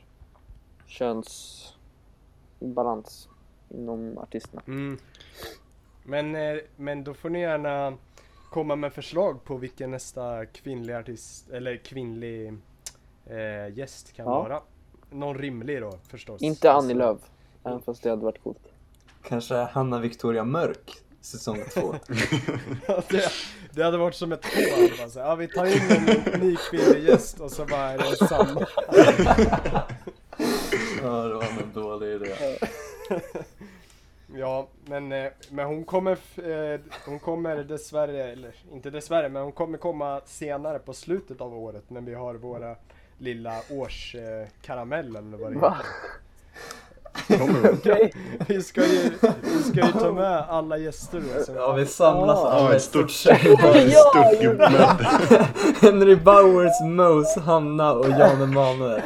[0.87, 3.29] könsbalans
[3.69, 4.63] inom artisterna.
[4.67, 4.99] Mm.
[6.05, 7.95] Men, eh, men då får ni gärna
[8.51, 12.49] komma med förslag på vilken nästa kvinnlig artist, eller kvinnlig
[13.27, 14.33] eh, gäst kan Ja.
[14.43, 14.61] vara.
[15.11, 16.43] Någon rimlig då förstås.
[16.43, 17.19] Inte Annie Lööf,
[17.65, 18.63] även fast det hade varit coolt.
[19.23, 21.95] Kanske Hanna Victoria Mörk, säsong två.
[22.87, 23.33] Ja, det,
[23.71, 24.91] det hade varit som ett hål.
[24.99, 27.99] Bara så, här, ja, vi tar in en ny kvinnlig gäst och så bara är
[27.99, 28.67] det samma.
[31.03, 32.37] ja, det var en dålig idé.
[34.35, 39.53] Ja, men, eh, men hon kommer, eh, hon kommer dessvärre, eller inte dessvärre, men hon
[39.53, 42.77] kommer komma senare på slutet av året när vi har våra
[43.19, 45.77] lilla årskaramell karamell eller vad det Va?
[47.73, 48.13] Okej.
[48.49, 49.11] Vi ska ju,
[49.43, 51.53] vi ska ju ta med alla gäster då.
[51.57, 52.49] Ja, vi samlas Ja.
[52.51, 55.49] alla Ja, i ett stort, stort gruppmöte.
[55.81, 59.03] Henry Bowers, Mose, Hanna och Jan Emanuel.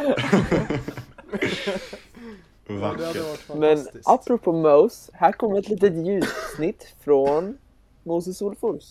[2.69, 3.17] Vackert.
[3.57, 7.59] Men apropå Mose, här kommer ett litet ljussnitt från
[8.05, 8.83] Moses Solfors.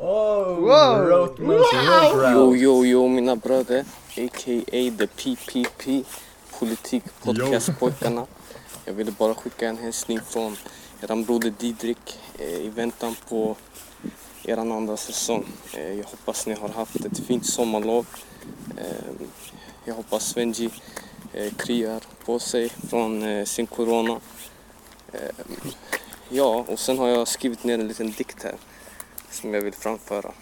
[0.00, 1.04] Oh, Wow.
[1.06, 2.56] Wrote Mose Yo, Robrow.
[2.56, 3.80] yo, yo mina bröder,
[4.16, 4.90] a.k.a.
[4.98, 6.06] the PPP,
[6.58, 8.26] politikpodcastpojkarna.
[8.86, 10.56] Jag ville bara skicka en hälsning från
[11.00, 13.56] eran broder Didrik eh, i väntan på
[14.42, 15.46] eran andra säsong.
[15.74, 18.06] Eh, jag hoppas ni har haft ett fint sommarlov.
[18.76, 19.26] Eh,
[19.84, 20.70] jag hoppas Svenji
[21.56, 24.20] kryar på sig från sin corona.
[26.28, 28.56] Ja, och sen har jag skrivit ner en liten dikt här
[29.30, 30.32] som jag vill framföra.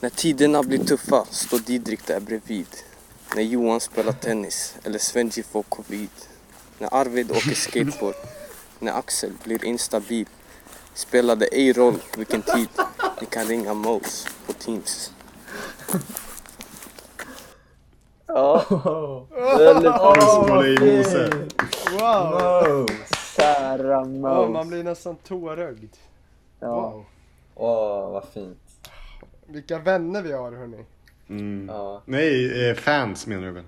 [0.00, 2.66] När tiderna blir tuffa står Didrik där bredvid.
[3.36, 6.10] När Johan spelar tennis eller Svenji får covid.
[6.82, 8.14] När Arvid åker skateboard.
[8.78, 10.26] När Axel blir instabil.
[10.94, 12.68] Spelar det ej roll vilken tid.
[13.20, 15.12] Ni kan ringa Mos på Teams.
[18.26, 18.64] Ja,
[19.58, 21.30] väldigt Håller i Mose.
[21.90, 22.88] Wow!
[23.36, 24.52] kära Ja, Mose.
[24.52, 25.96] man blir nästan tårögd.
[26.60, 26.68] Ja.
[26.68, 27.04] Wow.
[27.54, 28.90] Åh, vad fint.
[29.46, 30.84] Vilka vänner vi har hörni.
[31.28, 31.68] Mm.
[31.68, 32.02] Ja.
[32.04, 33.64] Nej, eh, fans menar du väl?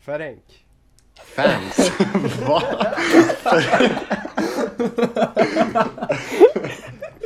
[0.00, 0.63] Ferenc.
[1.22, 1.90] Fans?
[2.48, 2.62] Va?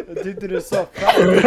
[0.08, 1.42] Jag tyckte du sa fan.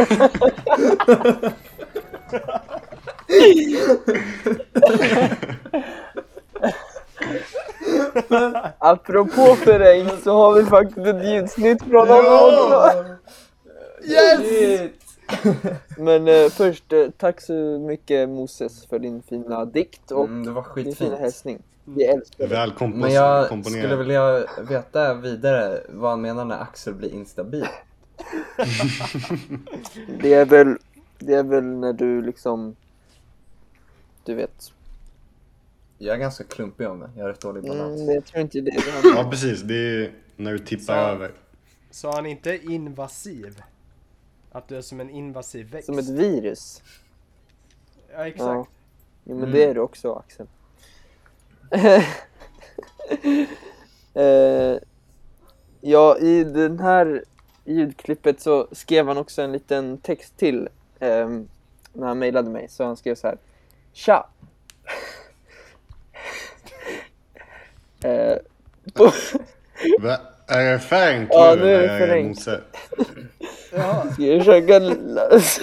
[8.80, 13.06] Apropå Ferenc så har vi faktiskt ett ljudsnitt från honom också.
[14.04, 14.92] Yes!
[15.98, 20.52] Men eh, först, eh, tack så mycket Moses för din fina dikt och Mm, det
[20.52, 21.60] var din fina hälsning.
[21.86, 22.48] Vi älskar dig.
[22.48, 23.84] Väl Men jag komponerat.
[23.84, 27.66] skulle vilja veta vidare vad han menar när Axel blir instabil.
[30.22, 30.78] Det är väl,
[31.20, 32.76] det är väl när du liksom,
[34.26, 34.72] du vet.
[35.98, 38.02] Jag är ganska klumpig av mig, jag har rätt dålig balans.
[38.02, 39.10] Mm, jag tror inte det det.
[39.16, 41.32] Ja precis, det är när du tippar Så- över.
[41.92, 43.62] Sa han inte invasiv?
[44.52, 45.86] Att du är som en invasiv växt?
[45.86, 46.82] Som ett virus.
[48.14, 48.40] Ja, exakt.
[48.44, 48.68] Ja.
[49.24, 49.52] Jo, men Mm.
[49.52, 50.48] det är du också Axel.
[54.14, 54.78] eh,
[55.82, 57.24] ja, i den här
[57.66, 60.70] ljudklippet så skrev han också en liten text till
[61.00, 61.48] ehm,
[61.94, 62.68] när han mejlade mig.
[62.70, 63.38] Så han skrev så här.
[63.94, 64.28] Tja!
[68.04, 68.38] eh,
[68.94, 69.04] på,
[70.00, 70.18] Va?
[70.48, 72.24] Är det Ferenc Ja, nu är det eller är det.
[72.24, 72.62] Mose?
[74.14, 75.62] Ska jag försöka läsa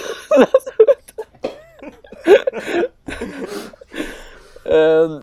[4.65, 5.21] Ehm,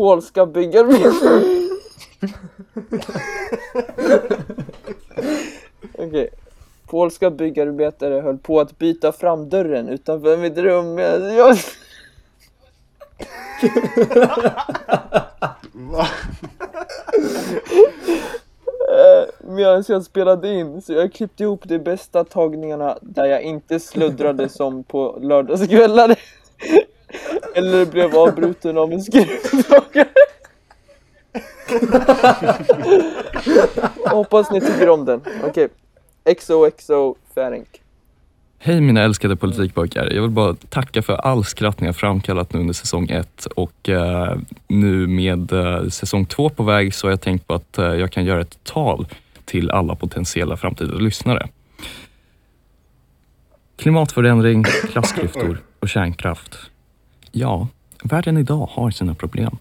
[0.00, 1.42] Polska byggarbetare
[5.98, 6.28] Okej.
[6.86, 10.94] Polska byggarbetare höll på att byta fram dörren utanför mitt rum.
[10.94, 11.56] Medan jag,
[15.72, 16.06] Va?
[18.88, 23.80] eh, medan jag spelade in så jag klippte ihop de bästa tagningarna där jag inte
[23.80, 26.16] sluddrade som på lördagskvällar
[27.54, 30.08] eller blev avbruten av en skruvdragare
[34.06, 35.20] Hoppas ni tycker om den.
[35.44, 35.68] Okej.
[36.38, 37.68] XOXO Ferenc.
[38.58, 40.10] Hej mina älskade politikpojkar.
[40.10, 43.88] Jag vill bara tacka för all skratt ni har framkallat nu under säsong ett och
[43.88, 44.36] eh,
[44.68, 48.12] nu med eh, säsong två på väg så har jag tänkt på att eh, jag
[48.12, 49.06] kan göra ett tal
[49.44, 51.48] till alla potentiella framtida lyssnare.
[53.76, 56.70] Klimatförändring, klassklyftor och kärnkraft.
[57.32, 57.68] Ja,
[58.02, 59.58] världen idag har sina problem.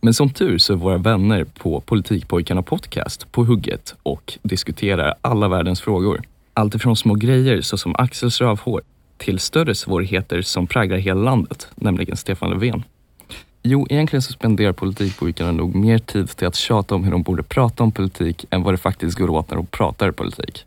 [0.00, 5.48] Men som tur så är våra vänner på Politikpojkarna Podcast på hugget och diskuterar alla
[5.48, 6.22] världens frågor.
[6.54, 8.82] Allt ifrån små grejer såsom Axels rövhår
[9.16, 12.82] till större svårigheter som präglar hela landet, nämligen Stefan Löfven.
[13.62, 17.42] Jo, egentligen så spenderar politikpojkarna nog mer tid till att tjata om hur de borde
[17.42, 20.66] prata om politik än vad det faktiskt går åt när de pratar politik.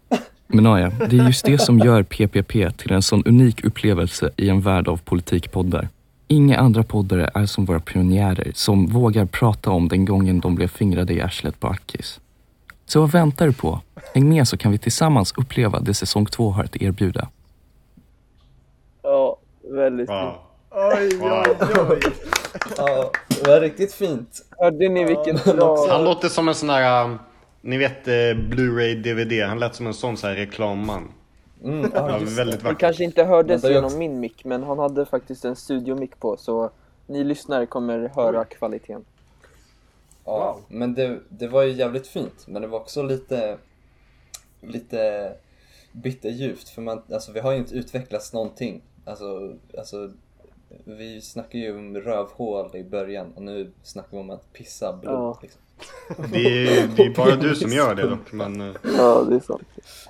[0.54, 4.50] Men ja, det är just det som gör PPP till en sån unik upplevelse i
[4.50, 5.90] en värld av politikpoddar.
[6.28, 10.68] Inga andra poddare är som våra pionjärer som vågar prata om den gången de blev
[10.68, 12.20] fingrade i arslet på Ackis.
[12.86, 13.82] Så vad väntar du på?
[14.14, 17.28] Häng med så kan vi tillsammans uppleva det säsong två har att erbjuda.
[19.04, 20.20] Ja, väldigt fint.
[20.20, 20.52] Wow.
[20.74, 21.56] Oj, oj,
[21.90, 22.00] oj.
[22.78, 24.46] Ja, det var riktigt fint.
[24.58, 25.88] Hörde ni vilken bra...
[25.90, 27.20] Han låter som en sån här, um,
[27.62, 31.12] ni vet eh, Blu-ray DVD, han lät som en sån så här reklamman.
[31.64, 32.36] Mm, Ja, just det.
[32.44, 32.80] väldigt Det vackert.
[32.80, 36.38] kanske inte hördes det genom också- min mick, men han hade faktiskt en studiomick på,
[36.38, 36.70] så
[37.08, 39.06] ni lyssnare kommer höra kvaliteten.
[40.26, 43.58] Ja, men det, det var ju jävligt fint, men det var också lite,
[44.62, 45.34] lite
[45.92, 48.82] bitterljuvt för man, alltså vi har ju inte utvecklats någonting.
[49.06, 50.12] Alltså, alltså
[50.86, 55.14] vi snackade ju om rövhål i början och nu snackar vi om att pissa blod
[55.16, 55.40] Ja.
[55.42, 55.62] liksom.
[56.32, 56.38] Det
[56.80, 59.68] är, det är bara du som gör det dock, men eh, Ja, det är sant.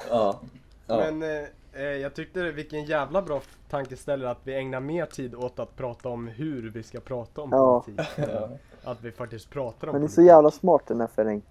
[0.10, 0.40] Ja.
[0.88, 0.98] ja.
[0.98, 5.60] Men eh, eh, jag tyckte vilken jävla bra tankeställare att vi ägnar mer tid åt
[5.60, 7.82] att prata om hur vi ska prata om Ja.
[7.86, 8.08] politik.
[8.18, 11.44] än Att vi faktiskt pratar om Men det är så jävla smart den här Ferenc.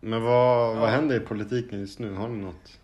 [0.00, 0.92] Men vad, vad Ja.
[0.92, 2.14] händer i politiken just nu?
[2.14, 2.78] Har ni något?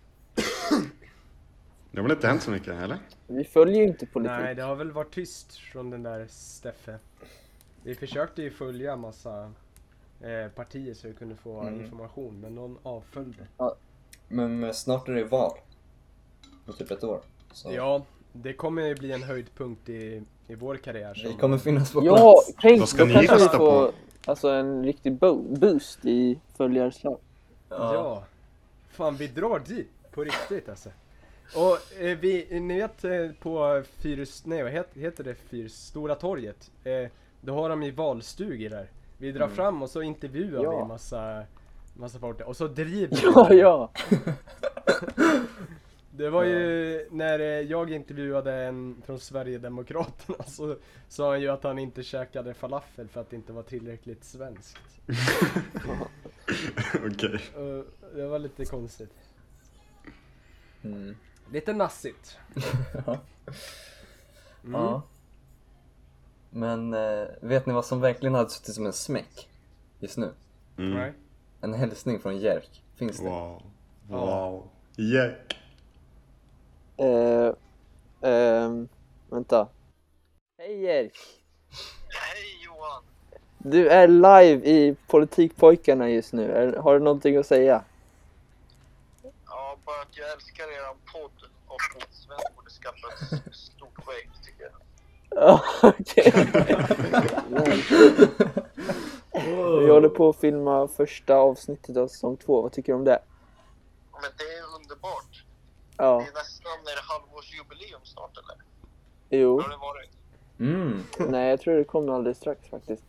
[1.90, 2.98] Det har väl inte hänt så mycket, eller?
[3.26, 4.36] Vi följer ju inte politik.
[4.40, 6.98] Nej, det har väl varit tyst från den där Steffe.
[7.82, 9.52] Vi försökte ju följa massa
[10.20, 11.80] eh, partier så vi kunde få Mm.
[11.80, 13.46] information, men någon avföljde.
[14.28, 15.58] Men eh, snart är det val.
[16.66, 17.20] På typ ett år.
[17.52, 18.02] Så Ja,
[18.32, 21.14] det kommer ju bli en höjdpunkt i, i vår karriär.
[21.14, 22.58] som- kommer finnas på Ja, plats.
[22.62, 23.92] tänk, Vad ska då ni kanske vi rösta får på?
[24.30, 27.18] alltså, en riktig bo- boost i följarslag.
[27.68, 28.24] Ja.
[28.90, 30.90] Fan, vi drar dit på riktigt alltså.
[31.56, 36.14] Och eh, vi, ni vet eh, på Fyrs, nej vad heter, heter det, Fyrs, Stora
[36.14, 36.70] torget?
[36.84, 37.10] Eh,
[37.40, 38.90] då har de ju valstugor där.
[39.18, 40.82] Vi drar fram och så intervjuar Ja.
[40.82, 41.44] vi massa,
[41.94, 43.22] massa folk och så driver vi.
[43.34, 43.90] Ja, ja.
[46.10, 50.76] Det var ju när eh, jag intervjuade en från Sverigedemokraterna så
[51.08, 54.78] sa han ju att han inte käkade falafel för att det inte var tillräckligt svenskt.
[56.94, 57.40] Okej.
[57.54, 59.12] Och det var lite konstigt.
[60.84, 61.16] Mm.
[61.52, 62.38] Lite nassigt.
[63.06, 63.18] Ja.
[64.64, 64.72] Mm.
[64.80, 65.02] Ja.
[66.56, 69.48] Men eh, vet ni vad som verkligen hade suttit som en smäck
[69.98, 70.32] just nu?
[70.78, 70.94] Mm.
[70.94, 71.12] Nej.
[71.60, 72.82] En hälsning från Jerk.
[72.94, 73.28] Finns det?
[73.28, 73.62] Wow.
[74.08, 74.68] Wow.
[74.96, 75.56] Jack.
[76.96, 77.52] Eh,
[78.20, 78.88] ehm,
[79.30, 79.68] vänta.
[80.58, 81.16] Hej Erik.
[82.08, 83.02] Hej Johan!
[83.58, 86.76] Du är live i Politikpojkarna just nu.
[86.78, 87.84] Har du någonting att säga?
[89.46, 94.30] Ja, bara att jag älskar eran podd och att Sven borde skaffa ett stort skägg.
[95.38, 96.32] Ja, okej.
[99.80, 102.62] Vi håller på att filma första avsnittet av säsong två.
[102.62, 103.22] Vad tycker du om det?
[104.12, 105.44] Men det är underbart.
[105.96, 108.56] Ja, Det är nästan, är det halvårsjubileum snart eller?
[109.40, 109.60] jo.
[109.60, 110.10] Har det varit?
[110.60, 111.02] Mm.
[111.32, 113.04] Nej, jag tror det kommer alldeles strax faktiskt.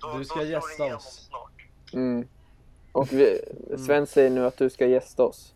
[0.00, 1.28] Då, Du ska gästa oss.
[1.28, 1.66] Snart.
[1.92, 2.28] Mm.
[2.92, 3.40] Och vi,
[3.86, 5.54] Sven säger nu att du ska gästa oss.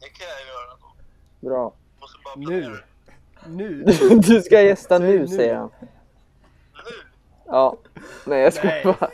[0.00, 1.48] Det kan jag göra då.
[1.48, 1.72] Bra.
[2.00, 2.78] Måste bara planera Nu.
[3.48, 3.84] Nu.
[4.26, 5.28] Du ska gästa nu, nu.
[5.28, 5.70] säger han.
[5.80, 5.90] Nu?
[7.46, 7.76] Ja.
[8.26, 8.84] Nej, jag ska Nej.
[8.84, 9.10] bara...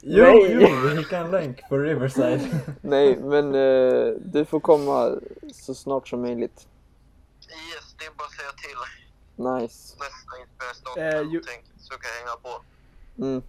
[0.00, 0.52] Jo, Nej.
[0.60, 2.40] jo, vi skickar en länk på Riverside.
[2.80, 5.12] Nej, men eh, du får komma
[5.54, 6.68] så snart som möjligt.
[7.74, 9.96] Yes, det är bara att säga till Nice.
[9.98, 11.42] nästa inspelningsdag Eh, ju-
[11.78, 12.62] så kan jag hänga på.
[13.24, 13.42] Mm.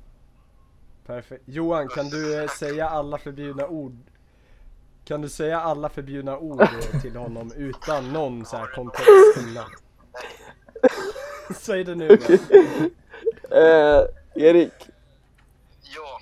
[1.06, 1.44] Perfekt.
[1.46, 3.98] Johan, kan du eh, säga alla förbjudna ord?
[5.06, 6.68] Kan du säga alla förbjudna ord
[7.02, 9.66] till honom utan någon så här kontext innan?
[11.56, 12.34] Säg det nu då.
[13.56, 14.74] Eh, Erik.
[15.82, 16.20] Ja,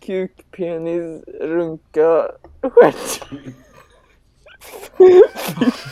[0.00, 2.32] Kuk, penis, runka,
[2.62, 3.22] stjärt.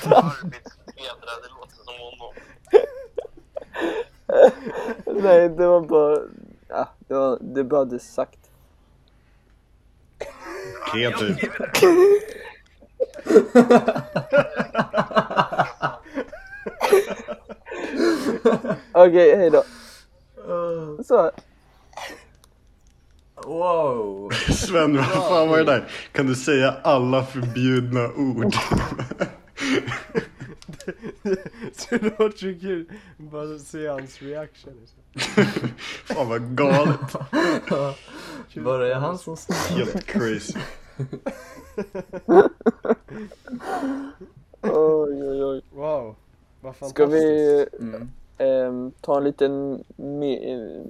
[0.04, 2.34] arbetsledare, det låter som honom.
[5.22, 6.18] Nej, det var bara...
[6.68, 8.50] Ja, det, var, det behövdes sagt.
[10.92, 11.36] Kreativ.
[18.92, 19.62] Okej, hej då.
[21.04, 21.30] Så.
[23.46, 24.30] Wow!
[24.52, 25.88] Sven, vad fan var det där?
[26.12, 28.54] Kan du säga alla förbjudna ord?
[31.72, 32.86] Så det var så kul.
[33.16, 34.72] Bara se hans reaction.
[36.04, 37.14] fan vad galet.
[38.54, 39.36] Var det han som
[39.68, 40.58] Helt crazy.
[44.62, 45.62] Oj, oj, oj.
[45.72, 46.16] Wow.
[46.60, 46.90] Vad fantastiskt.
[46.90, 48.10] Ska vi Mm.
[48.38, 50.84] Ehm, ta en liten mi- eh,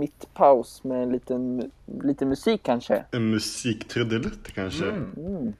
[0.00, 1.70] mittpaus med en liten,
[2.02, 3.04] lite musik kanske?
[3.12, 4.84] En musiktrudelutt kanske?
[4.86, 5.52] Mm.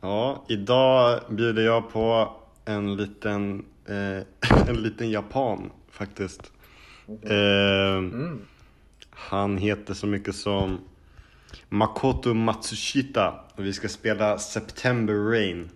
[0.00, 2.28] Ja, idag bjuder jag på
[2.64, 6.52] en liten, eh, en liten japan faktiskt.
[7.22, 8.40] Eh, Mm.
[9.10, 10.78] han heter så mycket som
[11.68, 15.70] Makoto Matsushita och vi ska spela September Rain.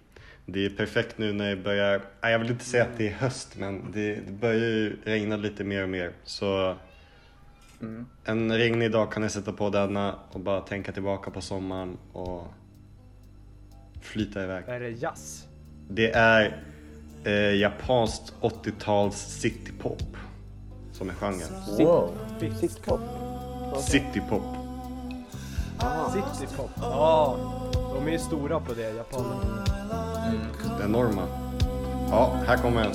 [0.46, 3.56] Det är perfekt nu när det börjar, jag vill inte säga att det är höst
[3.58, 6.76] men det, det börjar ju regna lite mer och mer så
[7.80, 8.06] Mm.
[8.24, 12.46] en regnig dag kan jag sätta på denna och bara tänka tillbaka på sommaren och
[14.02, 14.64] flyta iväg.
[14.68, 15.48] Är det jazz?
[15.88, 16.62] Det är
[17.24, 20.16] eh, japanskt 80-tals citypop
[20.92, 21.48] som är genren.
[21.78, 22.10] Wow!
[22.40, 23.00] Citypop.
[23.80, 24.42] Citypop.
[26.12, 26.70] Citypop?
[26.80, 27.36] Ja,
[27.94, 29.64] de är ju stora på det, japanerna.
[30.78, 31.22] Det Enorma.
[32.10, 32.94] Ja, här kommer en.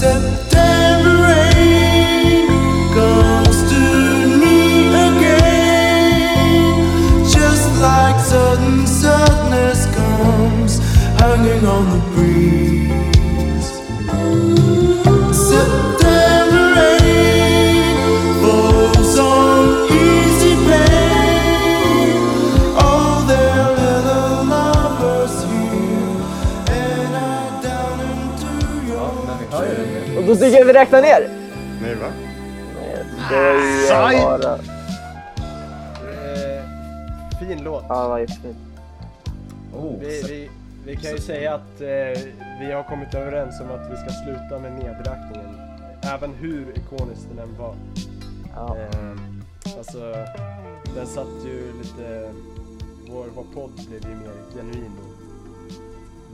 [0.00, 1.59] September
[30.80, 31.30] Räknar ner!
[31.82, 32.06] Nej va?
[33.84, 34.54] Skojar bara.
[36.12, 36.64] Eh,
[37.40, 37.84] fin låt.
[37.88, 38.56] Ja, var jättefint.
[39.74, 40.50] Oh, Vi, vi,
[40.84, 42.22] vi kan ju säga att eh,
[42.60, 45.60] vi har kommit överens om att vi ska sluta med nedräkningen.
[46.02, 47.74] Även hur ikonisk den än var.
[48.54, 48.76] Ja.
[48.76, 50.14] Eh, alltså,
[50.94, 52.30] den satt ju lite...
[53.10, 55.24] Vår, vår podd blev ju mer genuin då.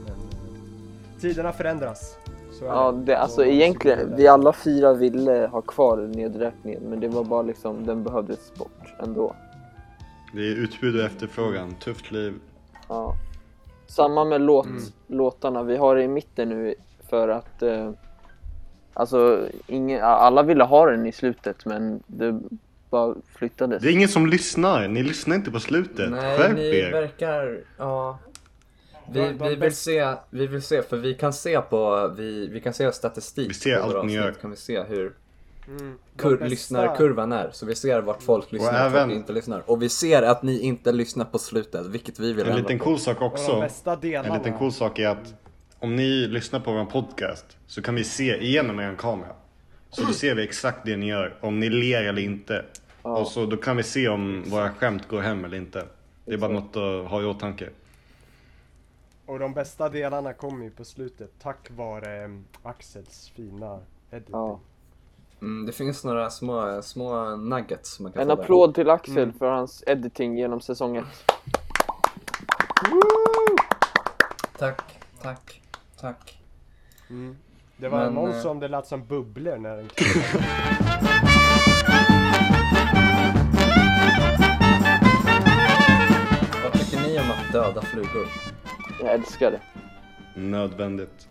[0.05, 2.17] Men eh, tiderna förändras.
[2.65, 7.41] Ja, det, alltså egentligen, vi alla fyra ville ha kvar nedräkningen men det var bara
[7.41, 9.35] liksom, den behövdes bort ändå.
[10.33, 12.33] Det är utbud och efterfrågan, tufft liv.
[12.89, 13.13] Ja.
[13.87, 14.81] Samma med låt, Mm.
[15.07, 16.75] låtarna, vi har det i mitten nu
[17.09, 17.91] för att eh,
[18.93, 22.39] Alltså, ingen, alla ville ha den i slutet men det
[22.89, 23.81] bara flyttades.
[23.83, 26.11] Det är ingen som lyssnar, ni lyssnar inte på slutet.
[26.11, 26.91] Nej, Skärp ni er!
[26.91, 27.59] verkar...
[27.77, 28.19] Ja.
[29.11, 32.73] Vi, vi, vill se, vi vill se, för vi kan se på, vi, vi kan
[32.73, 34.31] se statistik Vi ser allt ni gör.
[34.31, 35.13] kan vi se hur
[35.69, 37.49] Mm, kur, lyssnarkurvan är.
[37.53, 39.63] Så vi ser vart folk lyssnar och även- inte lyssnar.
[39.69, 42.83] Och vi ser att ni inte lyssnar på slutet, vilket vi vill En liten på.
[42.83, 43.51] cool sak också.
[44.01, 45.33] En liten cool sak är att
[45.79, 49.31] om ni lyssnar på vår podcast så kan vi se igenom er kamera.
[49.89, 52.65] Så då ser vi exakt det ni gör, om ni ler eller inte.
[53.01, 55.83] Och så då kan vi se om våra skämt går hem eller inte.
[56.25, 57.69] Det är bara något att ha i åtanke.
[59.27, 62.29] Och de bästa delarna kommer ju på slutet tack vare eh,
[62.63, 63.79] Axels fina
[64.11, 64.31] editing.
[64.35, 64.59] Ja.
[65.41, 68.43] Mm, det finns några små, små nuggets som man kan En få där.
[68.43, 69.33] applåd till Axel Mm.
[69.39, 71.05] för hans editing genom säsong 1.
[74.57, 74.81] Tack,
[75.21, 75.61] tack,
[75.99, 76.41] tack.
[77.09, 77.37] Mm.
[77.77, 79.89] Det var Men, någon eh, som det lät som bubblor när den
[86.63, 88.27] Vad tycker ni om att döda flugor?
[89.01, 89.61] Jag älskar det.
[90.41, 91.27] Nödvändigt.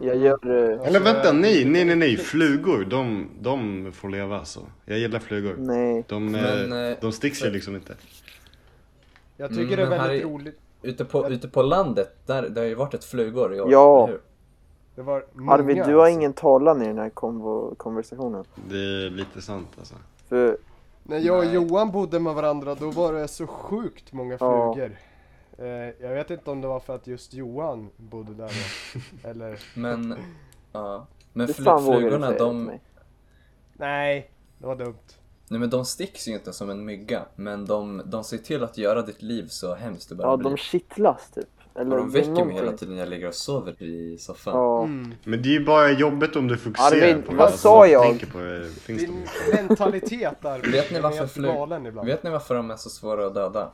[0.00, 0.38] Jag gör...
[0.72, 2.16] eh, Eller vänta, nej, nej, nej, nej.
[2.16, 4.60] Flugor, de, de får leva alltså.
[4.84, 5.54] Jag gillar flugor.
[5.58, 6.04] Nej.
[6.08, 7.94] De, Men, eh, eh, de sticks ju liksom inte.
[9.36, 10.58] Jag tycker Mm, det är men väldigt är- roligt.
[10.82, 14.04] Ute på, ute på landet, där, det har ju varit ett flugor i år, Ja.
[14.04, 14.20] eller hur?
[14.94, 16.18] Det var många, Arvid, du har alltså.
[16.18, 18.44] ingen talan i den här konvo- konversationen.
[18.70, 19.94] Det är lite sant alltså.
[20.28, 20.56] För,
[21.02, 21.54] När jag och Nej.
[21.54, 24.74] Johan bodde med varandra då var det så sjukt många Ja.
[24.74, 24.96] flugor.
[25.58, 25.66] Eh,
[26.06, 28.50] jag vet inte om det var för att just Johan bodde där
[29.22, 30.14] då, eller Men,
[30.72, 31.06] ja.
[31.32, 32.70] Men fl- flugorna, de?
[33.72, 34.94] Nej, det var dumt.
[35.48, 38.78] nej men de sticks ju inte som en mygga, men de, de ser till att
[38.78, 40.50] göra ditt liv så hemskt det bara Ja, blir.
[40.50, 41.44] de kittlas typ.
[41.76, 42.76] Eller och de väcker mig hela någonting.
[42.78, 44.54] tiden när jag ligger och sover i soffan.
[44.56, 44.84] Ja.
[44.84, 45.14] Mm.
[45.24, 48.02] Men det är ju bara jobbigt om du fokuserar Arvid, på vad sa jag?
[48.02, 51.38] tänker på Din mentalitet Arvid, Vet ni varför
[51.86, 52.06] ibland.
[52.08, 53.70] Vet ni varför de är så svåra att döda?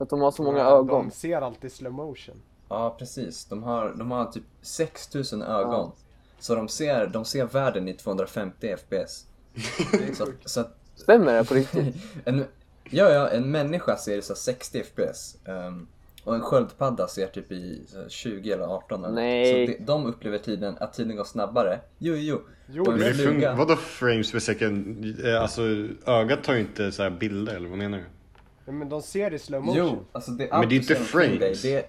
[0.00, 1.04] För att de har så många Ja, ögon.
[1.04, 2.42] De ser alltid slow motion.
[2.68, 3.44] Ja, precis.
[3.44, 5.92] De har, de har typ 6000 ögon.
[6.38, 9.26] Så de ser, de ser världen i 250 FPS.
[10.18, 11.96] så, så att Stämmer det på riktigt?
[12.24, 12.44] en,
[12.90, 15.36] ja, ja, en människa ser så här 60 FPS.
[15.44, 15.86] ehm,
[16.24, 19.66] och en sköldpadda ser typ i så här 20 eller 18 eller Nej.
[19.66, 21.80] Så de, de upplever tiden, att tiden går snabbare.
[21.98, 22.40] Jo, jo.
[22.66, 25.04] Jo, Men det fluga- vadå frames per second?
[25.24, 25.62] Eh, Alltså
[26.06, 28.04] ögat tar ju inte så här bilder eller vad menar du?
[28.70, 29.76] Men de ser i slow motion.
[29.86, 31.62] Jo, alltså det är Men det är inte frames.
[31.62, 31.86] Det, är,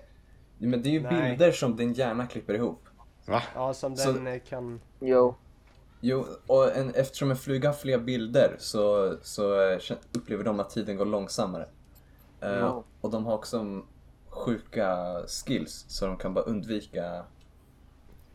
[0.57, 1.29] men det är ju Nej.
[1.29, 2.81] bilder som din hjärna klipper ihop.
[3.25, 3.43] Va?
[3.55, 4.81] Ja, som Så- den eh, kan...
[4.99, 5.35] Jo.
[6.03, 9.79] Jo, och en, eftersom en fluga har fler bilder så, så eh,
[10.17, 11.67] upplever de att tiden går långsammare.
[12.41, 12.83] Eh, Ja.
[13.01, 13.85] Och de har också mm,
[14.29, 17.23] sjuka skills så de kan bara undvika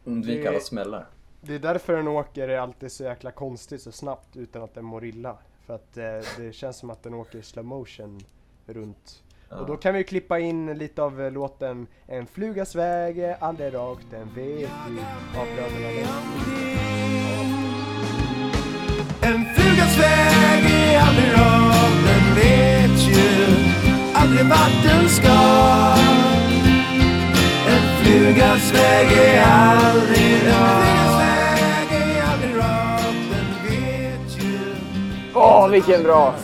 [0.04, 1.06] undvika Det- alla smällar.
[1.40, 5.04] Det är därför den åker alltid så jäkla konstigt så snabbt utan att den mår
[5.04, 5.38] illa.
[5.66, 6.04] För att eh,
[6.36, 8.20] det känns som att den åker i slow motion
[8.66, 9.22] runt.
[9.50, 9.56] Ja.
[9.56, 14.06] Och då kan vi klippa in lite av eh, låten En flugas väg aldrig rakt,
[14.10, 15.00] den vet vi
[15.38, 16.20] av bröderna.
[19.20, 23.26] En flugas väg är aldrig rak, den vet ju
[24.14, 25.38] aldrig vart den ska.
[27.68, 30.96] En flugas väg är aldrig rak.
[31.90, 34.06] En väg.
[35.34, 36.34] Åh, vilken bra!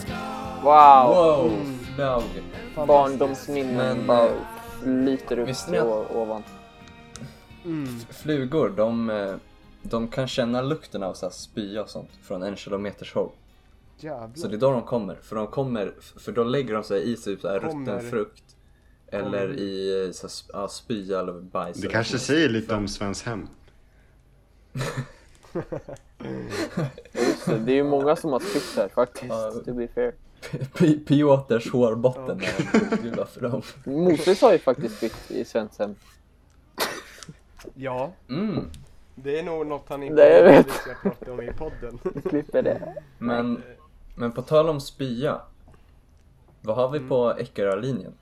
[0.62, 1.14] Wow!
[1.14, 1.72] Wow!
[1.97, 2.22] Flög!
[2.86, 4.34] Barndomsminnen Men, bara eh,
[4.82, 6.43] flyter upp visste ni att- o- ovan.
[7.64, 7.99] Mm.
[8.11, 9.34] Flugor, de, eh,
[9.82, 13.30] de kan känna lukten av så här spya och sånt från en kilometers håll.
[14.34, 17.16] Så det är då de kommer, för de kommer, för då lägger de sig i
[17.16, 18.45] typ så här rutten frukt.
[19.09, 21.76] Eller i så, sp- ja, spya eller bajs.
[21.76, 22.22] Det eller kanske något.
[22.22, 23.49] säger lite om Svens hem.
[27.12, 30.14] Just det, det är ju många som har spytt här faktiskt, to be fair.
[31.07, 33.62] Piotrs hårbotten för dem.
[33.84, 35.95] Moses har ju faktiskt spytt i Svensson.
[37.74, 38.64] Ja, Mm.
[39.14, 40.70] det är nog något han inte Det jag vet.
[40.70, 41.99] ska prata om i podden.
[42.28, 42.95] Klipper det.
[43.18, 43.62] Men,
[44.14, 45.40] men på tal om spya.
[46.61, 48.12] Vad har vi på Eckerö-linjen?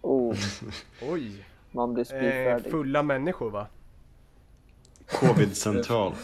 [0.00, 0.36] Oh,
[1.02, 1.44] Oj!
[1.70, 2.70] man blir Eh, spyfärdig.
[2.70, 3.66] fulla människor va?
[5.06, 6.14] Covid-central.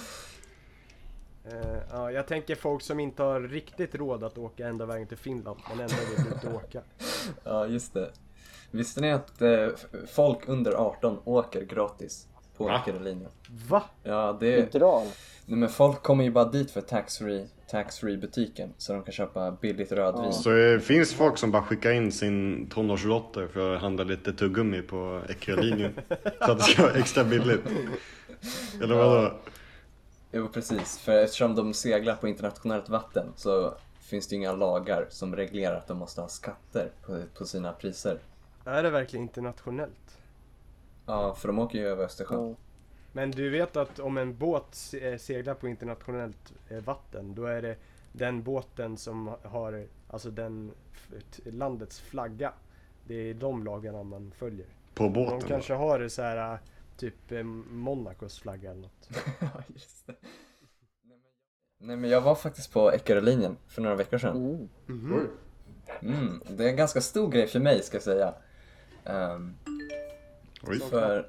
[1.52, 5.16] Eh, ja, jag tänker folk som inte har riktigt råd att åka ända vägen till
[5.16, 6.80] Finland men ändå vill ut och åka.
[7.44, 8.10] Ja, just det.
[8.70, 9.68] Visste ni att eh,
[10.08, 12.26] folk under 18 åker gratis
[12.56, 12.80] på Va?
[12.80, 13.30] Eckerö-linjen?
[13.68, 13.82] Va?
[14.02, 14.72] Ja, det...
[14.72, 15.02] Dra.
[15.46, 19.50] Nej, men folk kommer ju bara dit för tax-free tax-free butiken så de kan köpa
[19.50, 20.32] billigt rödvin.
[20.32, 24.82] Så det finns folk som bara skickar in sin tonårsdotter för att handla lite tuggummi
[24.82, 25.92] på Eckerö-linjen.
[26.40, 27.60] så att det ska vara extra billigt.
[28.82, 29.32] Eller vadå?
[30.36, 30.98] Jo, precis.
[30.98, 35.76] För eftersom de seglar på internationellt vatten så finns det ju inga lagar som reglerar
[35.76, 38.18] att de måste ha skatter på, på sina priser.
[38.64, 40.18] Är det verkligen internationellt?
[41.06, 42.48] Ja, för de åker ju över Östersjön.
[42.48, 42.54] Ja.
[43.12, 47.62] Men du vet att om en båt eh, seglar på internationellt eh, vatten då är
[47.62, 47.76] det
[48.12, 50.72] den båten som har alltså den
[51.44, 52.52] landets flagga.
[53.06, 54.66] Det är de lagarna man följer.
[54.94, 55.40] På De båten?
[55.48, 56.58] kanske har så här eh,
[56.96, 59.08] typ eh, Monacos flagga eller något.
[59.40, 60.14] Ja, just det.
[61.78, 64.36] Nej, men jag var faktiskt på Eckerö-linjen för några veckor sedan.
[64.88, 65.28] Mm.
[66.00, 68.34] Mm, det är en ganska stor grej för mig, ska jag säga.
[70.62, 70.78] Oj.
[70.80, 71.26] Som För-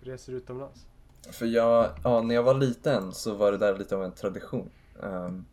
[0.00, 0.86] reser utomlands.
[1.30, 4.70] För jag, ja, när jag var liten så var det där lite av en tradition.
[5.02, 5.44] Ehm,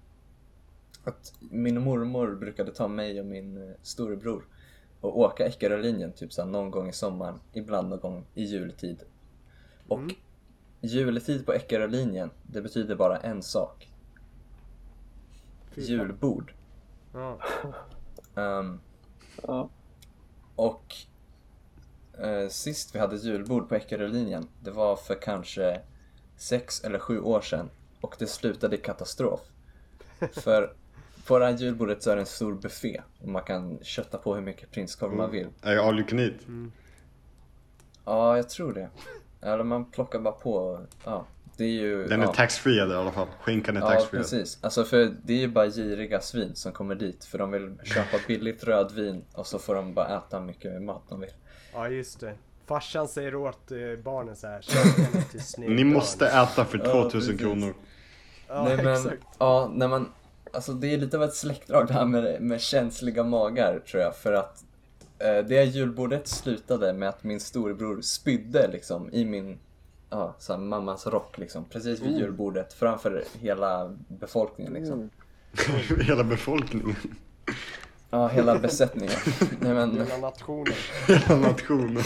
[1.04, 4.46] att min mormor brukade ta mig och min eh, storebror
[5.02, 9.04] och åka Eckerölinjen typ så här, någon gång i sommaren, ibland någon gång i jultid.
[9.90, 10.16] Och Mm.
[10.82, 13.92] juletid på Eckerölinjen, det betyder bara en sak.
[15.72, 15.86] Fy fan.
[15.90, 16.54] Julbord.
[17.14, 17.40] Ja.
[18.36, 18.80] Ehm,
[19.48, 19.70] Ja.
[20.56, 20.96] Och
[22.20, 25.82] eh, sist vi hade julbord på Eckerölinjen, det var för kanske
[26.38, 27.70] sex eller sju år sedan.
[28.02, 29.40] Och det slutade i katastrof.
[30.32, 30.74] För
[31.28, 34.36] på det här julbordet så är det en stor buffé och man kan kötta på
[34.36, 35.48] hur mycket prinskorv man vill.
[35.62, 36.34] Är all you can eat?
[38.06, 38.90] Ja, jag tror det.
[39.42, 41.26] Eller man plockar bara på, ja.
[41.58, 42.08] Det är ju...
[42.08, 42.34] Den är ja.
[42.34, 43.28] taxfree i alla fall.
[43.42, 44.20] Skinkan är Ja, taxfree.
[44.22, 44.58] precis.
[44.62, 48.18] Alltså för det är ju bara giriga svin som kommer dit för de vill köpa
[48.28, 51.30] billigt rödvin och så får de bara äta mycket mat de vill.
[51.74, 52.34] ja, just det.
[52.66, 54.66] Farsan säger åt eh, barnen så här.
[55.70, 57.40] Ni måste äta för Ja, 2000 precis.
[57.42, 57.74] kronor.
[58.48, 59.24] Ja, Nej men, exakt.
[59.40, 60.10] ja, när man,
[60.54, 64.16] alltså det är lite av ett släktdrag det här med, med känsliga magar tror jag
[64.16, 64.64] för att
[65.20, 69.60] det julbordet slutade med att min storebror spydde liksom i min,
[70.10, 75.00] ja, så här, mammas rock liksom, precis vid julbordet framför hela befolkningen liksom.
[75.00, 75.10] Mm.
[76.08, 76.96] Hela befolkningen.
[78.10, 79.16] Ja, hela besättningen.
[79.60, 80.74] Nej men, Hela nationen.
[81.08, 81.98] Hela nationen.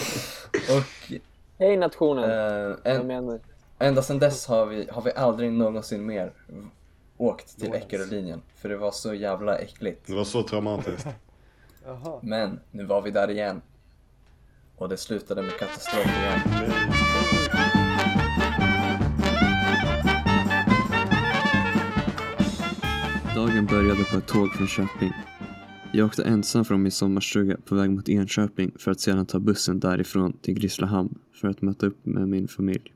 [0.52, 1.12] och
[1.58, 2.30] Hej nationen!
[2.84, 3.40] eh, en,
[3.78, 6.32] ända sedan dess har vi, har vi aldrig någonsin mer
[7.16, 7.86] åkt till Någonsin.
[7.86, 10.06] Eckerölinjen för det var så jävla äckligt.
[10.06, 11.06] Det var så traumatiskt.
[11.86, 12.20] Jaha.
[12.22, 13.62] Men nu var vi där igen.
[14.76, 16.40] Och det slutade med katastrof igen.
[23.34, 25.12] Dagen började på ett tåg från Köping.
[25.92, 29.80] Jag åkte ensam från min sommarstuga på väg mot Enköping för att sedan ta bussen
[29.80, 32.92] därifrån till Grisslehamn för att möta upp med min familj.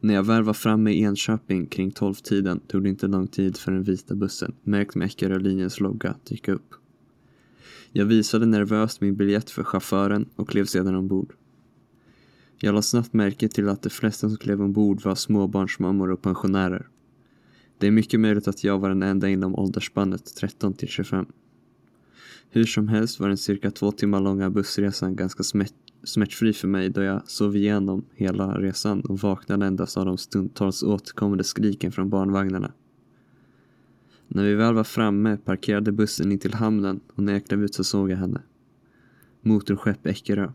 [0.00, 3.72] När jag väl var framme i Enköping kring 12-tiden tog det inte lång tid för
[3.72, 6.81] den vita bussen, märkt med Eckerölinjens logga, dyka upp.
[7.94, 11.34] Jag visade nervöst min biljett för chauffören och klev sedan ombord.
[12.58, 16.88] Jag la snabbt märke till att de flesta som klev ombord var småbarnsmammor och pensionärer.
[17.78, 21.26] Det är mycket möjligt att jag var den enda inom åldersspannet 13 till 25.
[22.50, 25.74] Hur som helst var den cirka två timmar långa bussresan ganska smärt,
[26.04, 30.82] smärtfri för mig då jag sov igenom hela resan och vaknade endast av de stundtals
[30.82, 32.72] återkommande skriken från barnvagnarna.
[34.34, 37.74] När vi väl var framme parkerade bussen in till hamnen och när jag klev ut
[37.74, 38.42] så såg jag henne.
[39.40, 40.52] Motorskepp Eckerö.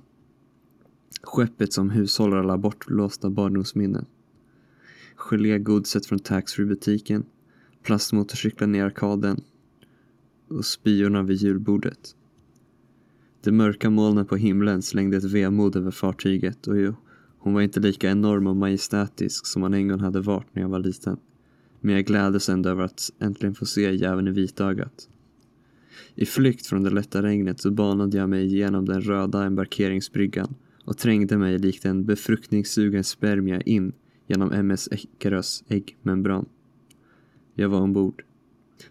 [1.22, 4.06] Skeppet som hushåller alla bortblåsta barndomsminnen
[5.18, 7.26] Gelégodset från taxfree-butiken,
[7.84, 9.42] plastmotorcyklar i arkaden
[10.48, 12.16] och spyorna vid julbordet.
[13.44, 16.96] De mörka molnen på himlen slängde ett vemod över fartyget och jo,
[17.38, 20.70] hon var inte lika enorm och majestätisk som man en gång hade varit när jag
[20.70, 21.18] var liten.
[21.82, 25.10] Men jag gläddes ändå över att äntligen få se jäveln i vitögat.
[26.16, 30.98] I flykt från det lätta regnet så banade jag mig igenom den röda embarkeringsbryggan och
[30.98, 33.92] trängde mig likt en befruktningssugen spermie in
[34.28, 36.46] genom MS Eckerös äggmembran.
[37.54, 38.24] Jag var ombord.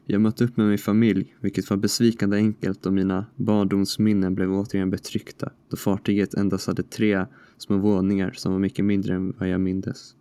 [0.05, 4.91] Jag mötte upp med min familj, vilket var besvikande enkelt och mina barndomsminnen blev återigen
[4.91, 7.27] betryckta då fartyget endast hade tre
[7.59, 10.15] små våningar som var mycket mindre än vad jag mindes.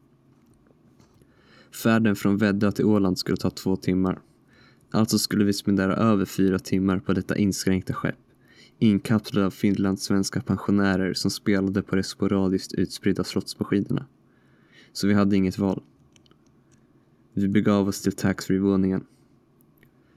[1.83, 4.19] Färden från Väddö till Åland skulle ta två timmar.
[4.91, 8.15] Alltså skulle vi spendera över fyra timmar på detta inskränkta skepp,
[8.79, 14.05] inkapslade av finlandssvenska pensionärer som spelade på de sporadiskt utspridda slottsmaskinerna.
[14.93, 15.83] Så vi hade inget val.
[17.33, 19.05] Vi begav oss till taxfree-våningen.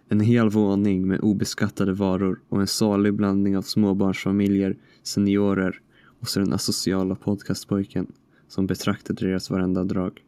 [0.09, 5.81] En hel våning med obeskattade varor och en salig blandning av småbarnsfamiljer, seniorer
[6.21, 8.13] och så den asociala podcastpojken
[8.49, 10.23] som betraktade deras varenda drag.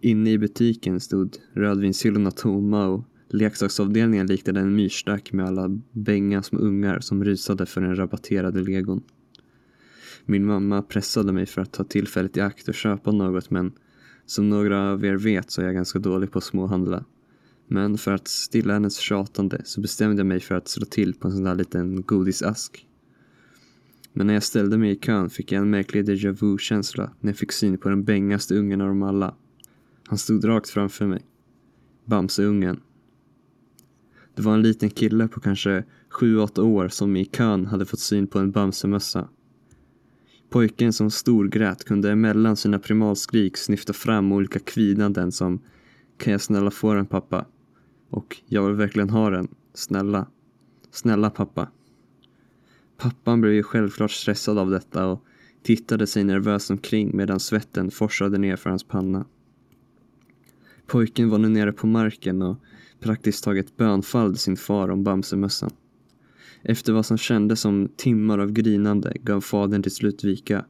[0.00, 6.58] Inne i butiken stod rödvinshyllorna tomma och leksaksavdelningen liknade en myrstack med alla bänga små
[6.58, 9.02] ungar som rusade för den rabatterade legon.
[10.24, 13.72] Min mamma pressade mig för att ta tillfället i akt och köpa något men
[14.26, 17.04] som några av er vet så är jag ganska dålig på att småhandla.
[17.68, 21.28] Men för att stilla hennes tjatande så bestämde jag mig för att slå till på
[21.28, 22.86] en sån där liten godisask.
[24.12, 27.36] Men när jag ställde mig i kön fick jag en märklig déjà vu-känsla när jag
[27.36, 29.34] fick syn på den bängaste ungen av dem alla.
[30.10, 31.22] Han stod rakt framför mig.
[32.04, 32.80] Bamseungen.
[34.34, 38.26] Det var en liten kille på kanske 7-8 år som i kön hade fått syn
[38.26, 39.28] på en Bamsemössa.
[40.48, 45.60] Pojken som storgrät kunde emellan sina primalskrik snyfta fram olika kvidanden som
[46.16, 47.46] Kan jag snälla få den pappa?
[48.08, 49.48] Och jag vill verkligen ha den.
[49.74, 50.26] Snälla.
[50.90, 51.68] Snälla pappa.
[52.96, 55.24] Pappan blev ju självklart stressad av detta och
[55.62, 59.26] tittade sig nervöst omkring medan svetten forsade ner för hans panna.
[60.90, 62.56] Pojken var nu nere på marken och
[63.00, 65.70] praktiskt taget bönfallde sin far om Bamsemössan.
[66.62, 70.64] Efter vad som kändes som timmar av grinande gav fadern till slut vika.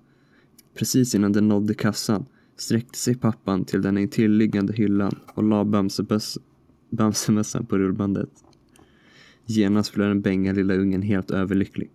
[0.75, 5.65] Precis innan den nådde kassan sträckte sig pappan till den intilliggande hyllan och la
[6.91, 8.31] Bamsemössan på rullbandet.
[9.47, 11.91] Genast blev den bänga lilla ungen helt överlycklig.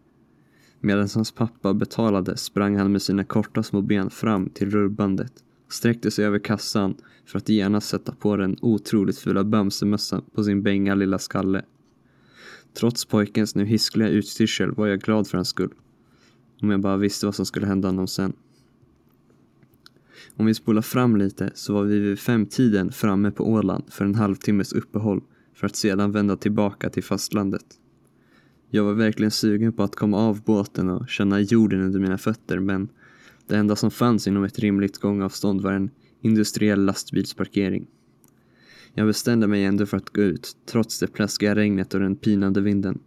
[0.80, 5.34] Medan hans pappa betalade sprang han med sina korta små ben fram till rullbandet
[5.70, 6.96] sträckte sig över kassan
[7.26, 11.66] för att genast sätta på den otroligt fula Bamsemössan på sin bänga lilla skalle.
[12.74, 15.74] Trots pojkens nu hiskliga utstyrsel var jag glad för hans skull.
[16.62, 18.34] Om jag bara visste vad som skulle hända honom sen.
[20.36, 24.16] Om vi spolar fram lite så var vi vid femtiden framme på Åland för en
[24.16, 25.22] halvtimmes uppehåll
[25.54, 27.66] för att sedan vända tillbaka till fastlandet.
[28.70, 32.60] Jag var verkligen sugen på att komma av båten och känna jorden under mina fötter
[32.60, 32.90] men
[33.48, 35.90] det enda som fanns inom ett rimligt gångavstånd var en
[36.22, 37.88] industriell lastbilsparkering.
[38.94, 42.62] Jag bestämde mig ändå för att gå ut, trots det plaskiga regnet och den pinande
[42.62, 43.00] vinden.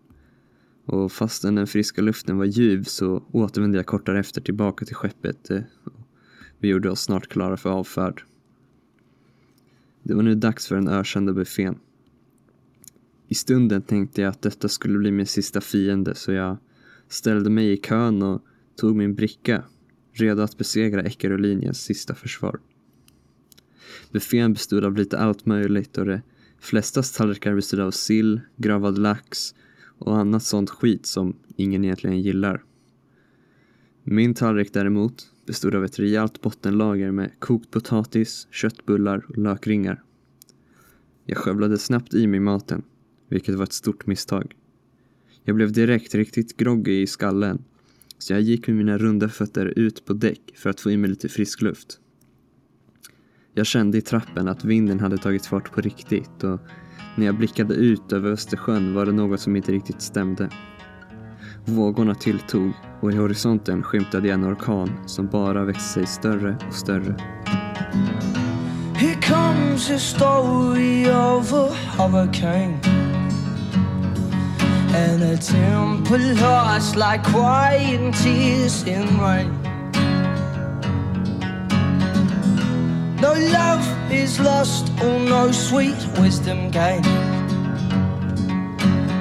[0.84, 5.50] Och fastän den friska luften var ljuv så återvände jag kort därefter tillbaka till skeppet.
[5.50, 5.60] Eh,
[6.58, 8.24] vi gjorde oss snart klara för avfärd.
[10.02, 11.78] Det var nu dags för den ökända buffén.
[13.28, 16.56] I stunden tänkte jag att detta skulle bli min sista fiende så jag
[17.08, 18.42] ställde mig i kön och
[18.76, 19.64] tog min bricka,
[20.20, 22.60] redo att besegra Eckerölinjens sista försvar.
[24.12, 26.20] Buffén bestod av lite allt möjligt och de
[26.60, 29.54] flestas tallrikar bestod av sill, gravad lax
[29.98, 32.64] och annat sånt skit som ingen egentligen gillar.
[34.02, 40.02] Min tallrik däremot bestod av ett rejält bottenlager med kokt potatis, köttbullar och lökringar.
[41.24, 42.82] Jag skövlade snabbt i mig maten,
[43.28, 44.56] vilket var ett stort misstag.
[45.44, 47.64] Jag blev direkt riktigt groggy i skallen,
[48.18, 51.10] så jag gick med mina runda fötter ut på däck för att få i mig
[51.10, 51.98] lite frisk luft.
[53.54, 56.60] Jag kände i trappen att vinden hade tagit fart på riktigt och
[57.16, 60.50] när jag blickade ut över Östersjön var det något som inte riktigt stämde.
[61.64, 66.74] Vågorna tilltog och i horisonten skymtade jag en orkan som bara växte sig större och
[66.74, 67.16] större.
[68.94, 73.07] Here comes a story of a hurricane
[74.98, 79.50] And a temple lost like quiet tears in rain
[83.20, 87.06] No love is lost, or no sweet wisdom gained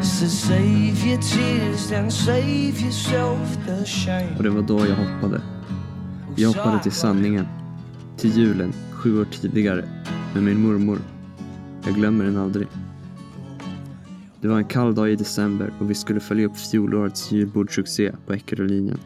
[0.03, 5.41] So save your tears and save yourself the shame Och det var då jag hoppade.
[6.35, 7.47] Jag hoppade till sanningen.
[8.17, 9.83] Till julen, sju år tidigare,
[10.33, 10.99] med min mormor.
[11.85, 12.67] Jag glömmer den aldrig.
[14.41, 18.33] Det var en kall dag i december och vi skulle följa upp fjolårets julbordssuccé på
[18.33, 18.99] Eckerölinjen.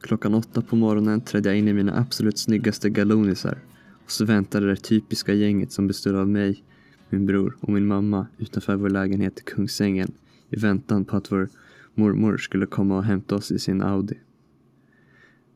[0.00, 3.58] Klockan åtta på morgonen trädde jag in i mina absolut snyggaste galonisar
[4.04, 6.64] och så väntade det typiska gänget som bestod av mig,
[7.10, 10.12] min bror och min mamma utanför vår lägenhet i Kungsängen
[10.50, 11.48] i väntan på att vår
[11.94, 14.18] mormor skulle komma och hämta oss i sin Audi.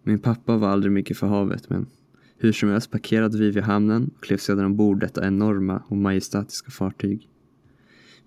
[0.02, 1.86] Min pappa var aldrig mycket för havet men
[2.38, 6.70] hur som helst parkerade vi vid hamnen och klev sedan ombord detta enorma och majestätiska
[6.70, 7.28] fartyg.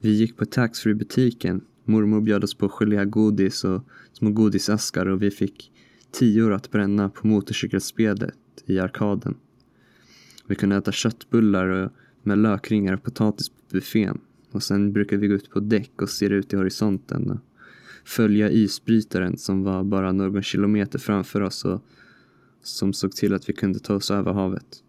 [0.06, 1.62] Vi gick på taxfree-butiken.
[1.84, 3.82] Mormor bjöd oss på gelégodis och
[4.14, 5.72] små godisaskar och vi fick
[6.12, 8.34] tior att bränna på motorcykelspelet
[8.66, 9.36] i arkaden.
[10.47, 11.91] Vi kunde äta köttbullar och-
[12.24, 14.20] med lökringar och potatis på buffén.
[14.51, 17.39] Och sen brukade vi gå ut på däck och se ut i horisonten och
[18.03, 21.82] följa isbrytaren som var bara någon kilometer framför oss och
[22.64, 24.84] som såg till att vi kunde ta oss över havet.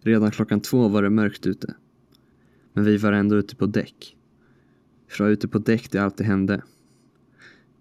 [0.00, 1.74] Redan klockan två var det mörkt ute.
[2.78, 4.16] Men vi var ändå ute på däck.
[5.08, 6.62] För det var ute på däck det alltid hände.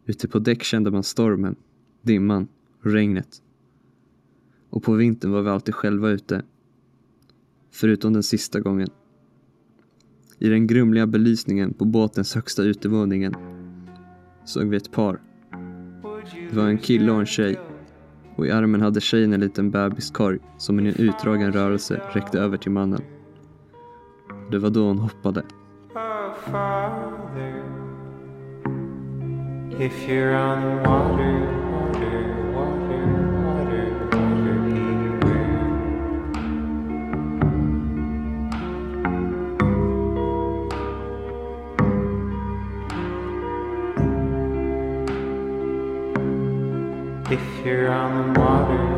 [0.06, 1.56] Ute på däck kände man stormen,
[2.02, 2.48] dimman
[2.84, 3.42] och regnet.
[4.70, 6.44] Och på vintern var vi alltid själva ute.
[7.72, 8.88] Förutom den sista gången.
[10.40, 13.34] I den grumliga belysningen på båtens högsta utevåningen
[14.46, 15.22] såg vi ett par.
[16.50, 17.60] Det var en kille och en tjej.
[18.36, 22.58] Och i armen hade tjejen en liten bebiskorg som i en utdragen rörelse räckte över
[22.58, 23.02] till mannen.
[24.52, 25.44] Det var då hon hoppade.
[25.96, 27.64] Oh, Father,
[29.80, 31.40] if you're on the water,
[31.72, 33.06] water, water,
[33.44, 35.58] water, water, beware.
[47.32, 48.97] If you're on the water, water,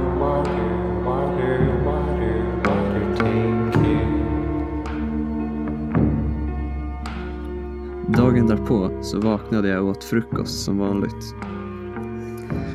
[8.39, 11.35] Dagen därpå så vaknade jag och åt frukost som vanligt.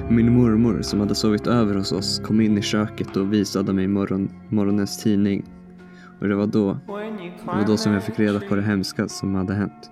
[0.08, 3.88] Min mormor som hade sovit över hos oss kom in i köket och visade mig
[3.88, 5.44] morgon, morgonens tidning.
[6.20, 9.34] Och det var då, det var då som jag fick reda på det hemska som
[9.34, 9.90] hade hänt.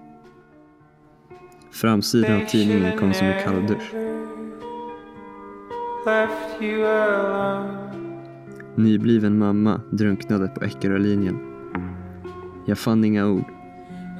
[1.70, 3.94] Framsidan av tidningen kom som en kalldusch.
[8.74, 11.38] Nybliven mamma drunknade på Eckerölinjen.
[12.66, 13.61] Jag fann inga ord.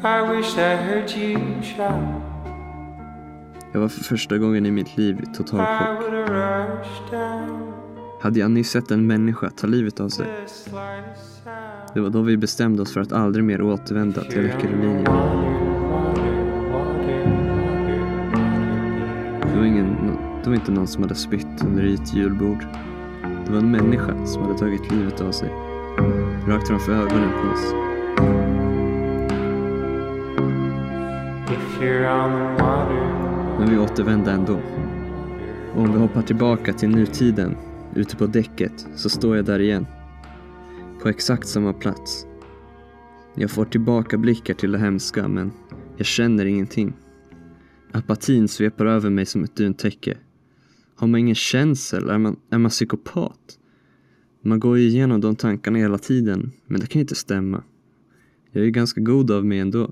[0.05, 2.22] I wish I heard you shout.
[3.72, 6.05] Jag var för första gången i mitt liv i total chock.
[8.20, 10.26] Hade jag nyss sett en människa ta livet av sig?
[11.94, 15.05] Det var då vi bestämde oss för att aldrig mer återvända till Eckerölinjen.
[19.53, 22.66] Det var, ingen, det var inte någon som hade spytt under ett julbord.
[23.46, 25.48] Det var en människa som hade tagit livet av sig.
[26.48, 27.74] Rakt framför ögonen på oss.
[33.59, 34.61] Men vi återvände ändå.
[35.74, 37.57] Och om vi hoppar tillbaka till nutiden,
[37.94, 39.86] ute på däcket, så står jag där igen.
[41.03, 42.26] På exakt samma plats.
[43.34, 45.53] Jag får tillbaka blickar till det hemska, men
[45.96, 46.92] jag känner ingenting.
[47.92, 50.16] Apatin sveper över mig som ett duntäcke.
[50.96, 52.11] Har man ingen känsel?
[52.11, 53.59] Är man, är man psykopat?
[54.42, 57.62] Man går ju igenom de tankarna hela tiden, men det kan ju inte stämma.
[58.50, 59.90] Jag är ju ganska god av mig ändå.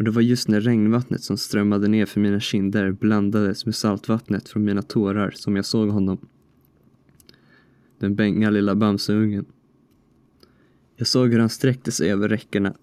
[0.00, 4.48] Och det var just när regnvattnet som strömmade ner för mina kinder blandades med saltvattnet
[4.48, 6.18] från mina tårar som jag såg honom.
[7.98, 9.44] Den bänga lilla Bamseungen.
[10.96, 12.74] Jag såg hur han sträckte sig över räckena.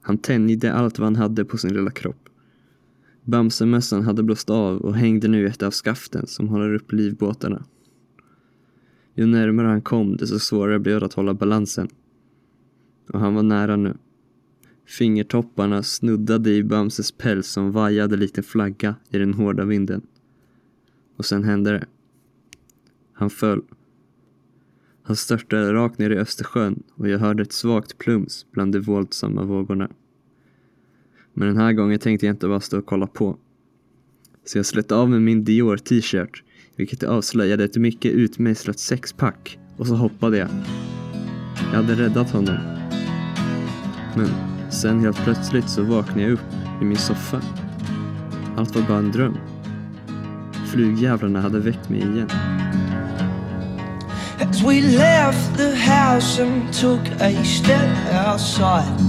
[0.00, 2.28] Han tänjde allt vad han hade på sin lilla kropp.
[3.24, 7.64] Bamsemössan hade blåst av och hängde nu i ett av skaften som håller upp livbåtarna.
[9.14, 11.88] Ju närmare han kom desto svårare blev det att hålla balansen.
[13.08, 13.96] Och han var nära nu.
[14.86, 20.02] Fingertopparna snuddade i Bamses päls som vajade likt en flagga i den hårda vinden.
[21.16, 21.86] Och sen hände det.
[23.12, 23.62] Han föll.
[25.02, 29.44] Han störtade rakt ner i Östersjön och jag hörde ett svagt plums bland de våldsamma
[29.44, 29.90] vågorna.
[31.34, 33.36] Men den här gången tänkte jag inte bara stå och kolla på.
[34.44, 36.42] Så jag slet av med min Dior t-shirt,
[36.76, 40.48] vilket avslöjade ett mycket utmejslat sexpack, och så hoppade jag.
[41.56, 42.56] Jag hade räddat honom.
[44.16, 46.52] Men sen helt plötsligt så vaknade jag upp
[46.82, 47.40] i min soffa.
[48.56, 49.36] Allt var bara en dröm.
[50.66, 52.30] Flugjävlarna hade väckt mig igen.
[54.40, 59.00] As we left the house and took a step outside,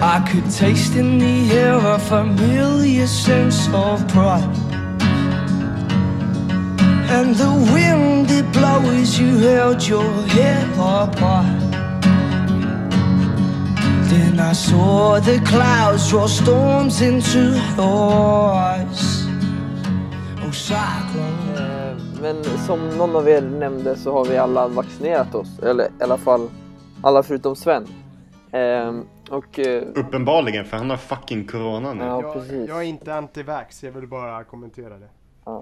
[0.00, 4.44] I could taste in the air a familiar sense of pride.
[7.10, 11.63] And the wind it blows, you held your head apart.
[14.14, 19.26] Then I saw the clouds draw storms into your eyes.
[20.46, 21.56] Oh, cyclone.
[21.58, 25.58] Eh, men som någon av er nämnde så har vi alla vaccinerat oss.
[25.58, 26.48] Eller i alla fall
[27.02, 27.86] alla förutom Sven.
[28.52, 29.58] Ehm, och...
[29.58, 32.04] eh, Uppenbarligen, för han har fucking corona nu.
[32.04, 32.68] Ja, jag, precis.
[32.68, 35.08] jag är inte anti-vax, jag vill bara kommentera det.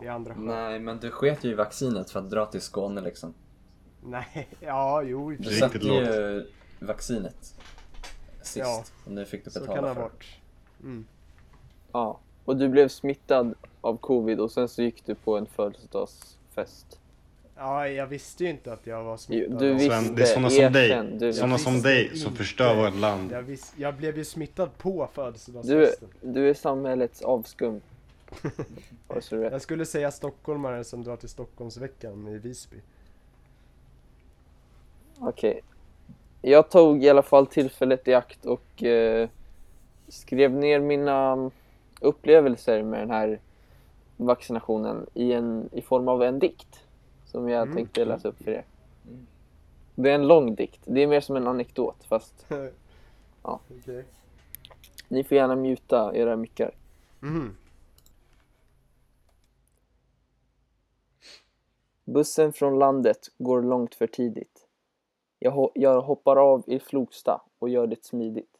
[0.05, 0.43] I andra skäl.
[0.45, 3.35] Nej, men du sket ju i vaccinet för att dra till Skåne liksom.
[4.05, 5.31] Nej, ja, jo.
[5.39, 6.45] Du satte ju
[6.81, 7.55] vaccinet
[8.53, 10.09] sist Ja, och nu fick du så betala kan det ha för det.
[10.09, 10.27] varit.
[10.83, 11.07] Mm.
[11.93, 16.99] Ja, och du blev smittad av covid och sen så gick du på en födelsedagsfest.
[17.57, 19.59] Ja, jag visste ju inte att jag var smittad.
[19.59, 22.75] du visste, Sven, det är såna som dig, du- såna Jag som dig som förstör
[22.85, 23.33] vårt land.
[23.33, 26.09] Jag, vis, jag blev ju smittad på Du, födelsedagsfesten.
[26.21, 27.81] du är samhällets avskum.
[29.15, 29.37] Du så.
[29.37, 32.77] Jag skulle säga stockholmare som drar till Stockholmsveckan i Visby.
[35.19, 35.61] Okej.
[36.43, 39.29] Jag tog i alla fall tillfället i akt och eh,
[40.09, 41.51] skrev ner mina
[42.01, 43.41] upplevelser med den här
[44.17, 46.85] vaccinationen i, en, i form av en dikt
[47.27, 47.75] som jag Mm.
[47.77, 48.65] tänkte läsa upp för er.
[49.95, 50.81] Det är en lång dikt.
[50.85, 52.47] Det är mer som en anekdot fast
[53.43, 53.61] ja.
[55.09, 56.71] Ni får gärna muta era mickar.
[57.21, 57.57] Mhm.
[62.05, 64.52] Bussen från landet går långt för tidigt.
[65.45, 68.57] Jag, ho- jag hoppar av i Flogsta och gör det smidigt.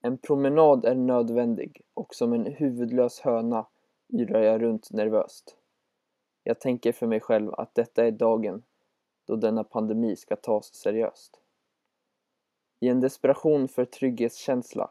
[0.00, 3.66] En promenad är nödvändig och som en huvudlös höna
[4.08, 5.56] yrar jag runt nervöst.
[6.42, 8.62] Jag tänker för mig själv att detta är dagen
[9.24, 11.40] då denna pandemi ska tas seriöst.
[12.80, 14.90] I en desperation för trygghetskänsla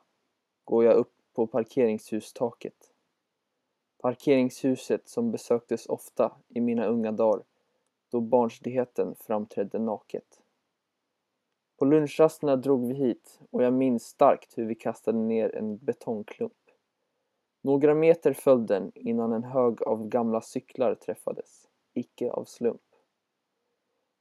[0.64, 2.92] går jag upp på parkeringshustaket.
[4.02, 7.44] Parkeringshuset som besöktes ofta i mina unga dagar
[8.10, 10.41] då barnsligheten framträdde naket.
[11.82, 16.54] På lunchrasterna drog vi hit och jag minns starkt hur vi kastade ner en betongklump.
[17.62, 22.82] Några meter föll den innan en hög av gamla cyklar träffades, icke av slump.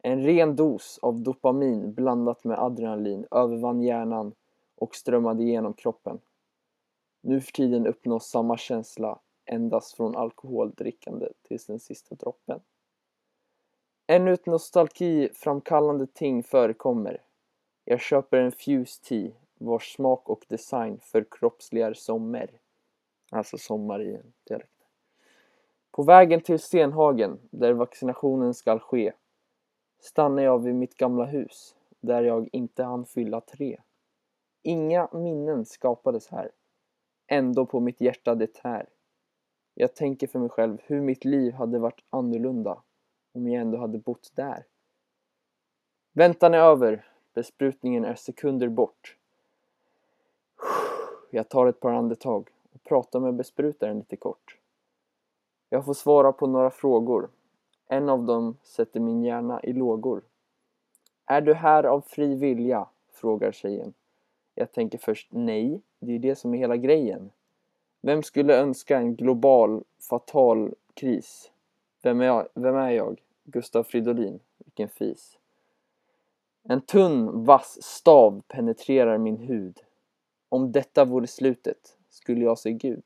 [0.03, 4.35] En ren dos av dopamin blandat med adrenalin övervann hjärnan
[4.77, 6.21] och strömmade genom kroppen.
[7.21, 12.61] Nu för tiden uppnås samma känsla endast från alkoholdrickande tills den sista droppen.
[14.07, 17.23] Ännu ett nostalgiframkallande ting förekommer.
[17.91, 22.51] Jag köper en Fuse Tea vars smak och design förkroppsligar sommar.
[23.31, 24.87] Alltså sommar i en dialekt.
[25.91, 29.13] På vägen till Stenhagen, där vaccinationen skall ske,
[30.01, 33.81] stannar jag vid mitt gamla hus, där jag inte hann fylla tre.
[34.63, 36.51] Inga minnen skapades här.
[37.27, 38.89] Ändå på mitt hjärta det tär.
[39.75, 42.83] Jag tänker för mig själv hur mitt liv hade varit annorlunda
[43.33, 44.67] om jag ändå hade bott där.
[46.13, 49.17] Väntan är över, besprutningen är sekunder bort.
[51.31, 54.59] Jag tar ett par andetag och pratar med besprutaren lite kort.
[55.69, 57.29] Jag får svara på några frågor.
[57.87, 60.23] En av dem sätter min hjärna i lågor.
[61.27, 62.87] Är du här av fri vilja?
[63.13, 63.95] frågar tjejen.
[64.55, 67.31] Jag tänker först nej, det är ju det som är hela grejen.
[68.01, 71.53] Vem skulle önska en global, fatal kris?
[72.03, 72.49] Vem är jag?
[72.55, 73.23] Vem är jag?
[73.45, 74.41] Gustav Fridolin.
[74.59, 75.39] Vilken fis.
[76.63, 79.81] En tunn, vass stav penetrerar min hud.
[80.49, 83.05] Om detta vore slutet skulle jag se Gud.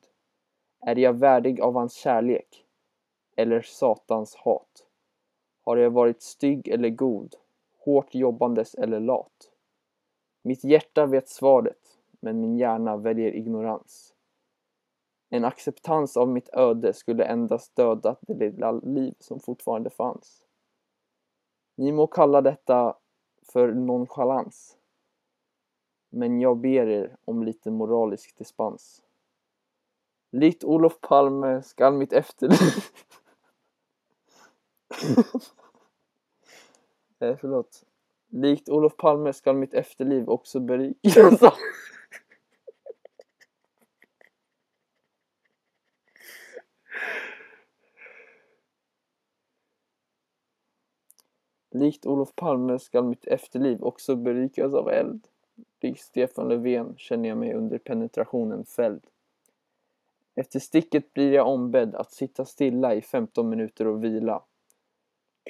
[0.80, 2.66] Är jag värdig av hans kärlek?
[3.36, 4.86] Eller satans hat?
[5.64, 7.34] Har jag varit stygg eller god?
[7.78, 9.50] Hårt jobbandes eller lat?
[10.42, 14.14] Mitt hjärta vet svaret, men min hjärna väljer ignorans.
[15.30, 20.46] En acceptans av mitt öde skulle endast döda det lilla liv som fortfarande fanns.
[21.76, 22.96] Ni må kalla detta
[23.52, 24.76] för nonchalans.
[26.10, 29.02] Men jag ber er om lite moralisk dispens.
[30.30, 32.58] Likt Olof Palme skall mitt efterliv...
[37.18, 37.84] eh, förlåt.
[38.28, 41.40] Likt Olof Palme skall mitt efterliv också berikas
[51.74, 55.26] Likt Olof Palme skall mitt efterliv också berikas av eld.
[55.80, 59.06] Likt Stefan Löfven känner jag mig under penetrationen fälld.
[60.34, 64.42] Efter sticket blir jag ombedd att sitta stilla i 15 minuter och vila.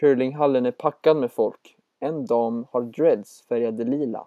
[0.01, 1.76] Curlinghallen är packad med folk.
[2.01, 4.26] En dam har dreads färgade lila.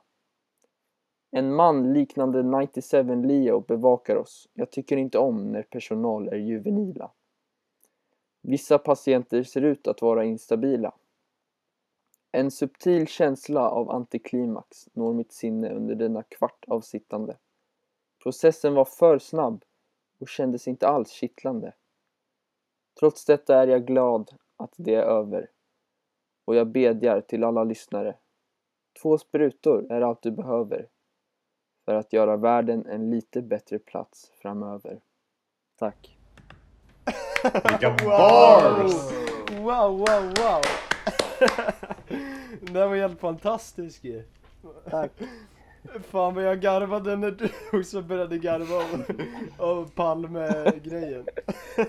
[1.32, 4.50] En man liknande 97 Leo bevakar oss.
[4.54, 7.12] Jag tycker inte om när personal är juvenila.
[8.42, 10.94] Vissa patienter ser ut att vara instabila.
[12.32, 17.38] En subtil känsla av antiklimax når mitt sinne under denna kvart av sittande.
[18.24, 19.64] Processen var för snabb
[20.20, 21.74] och kändes inte alls kittlande.
[23.00, 25.50] Trots detta är jag glad att det är över.
[26.46, 28.18] Och jag bedjar till alla lyssnare.
[29.02, 30.88] Två sprutor är allt du behöver
[31.88, 35.00] för att göra världen en lite bättre plats framöver.
[35.76, 36.18] Tack.
[37.44, 38.06] Vilka Wow!
[38.06, 38.94] bars!
[39.52, 40.62] Wow, wow, wow!
[42.62, 44.24] Det där var helt fantastiskt ju.
[44.90, 45.12] Tack.
[46.02, 49.06] Fan vad jag garvade när du också började garva av,
[49.58, 51.26] av Palme-grejen.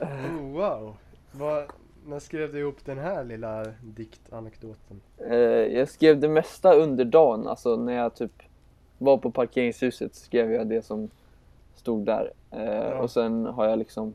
[0.00, 0.96] oh, wow!
[1.32, 1.64] Vad,
[2.06, 5.00] när skrev du ihop den här lilla diktanekdoten?
[5.18, 5.36] Eh,
[5.76, 8.42] jag skrev det mesta under dagen, alltså när jag typ
[8.98, 11.10] var på parkeringshuset skrev jag det som
[11.74, 12.32] stod där.
[12.50, 12.98] Eh, Ja.
[12.98, 14.14] Och sen har jag liksom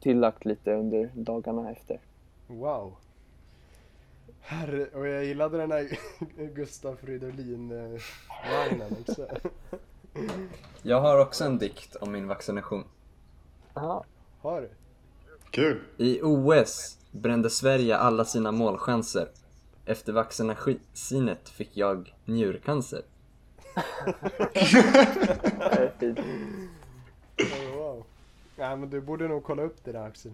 [0.00, 1.98] tillagt lite under dagarna efter.
[2.46, 2.92] Wow!
[4.46, 5.98] Herre, och jag gillade den här
[6.54, 9.28] Gustaf Fridolin-vagnen också.
[10.82, 12.84] Jag har också en dikt om min vaccination.
[13.74, 14.04] Aha.
[14.40, 14.70] Har du?
[15.50, 15.80] Kul!
[15.96, 19.28] I OS brände Sverige alla sina målchanser.
[19.86, 23.02] Efter vaccinationet fick jag njurcancer.
[27.38, 28.04] Oh, wow.
[28.56, 30.32] Nej men du borde nog kolla upp det där Axel.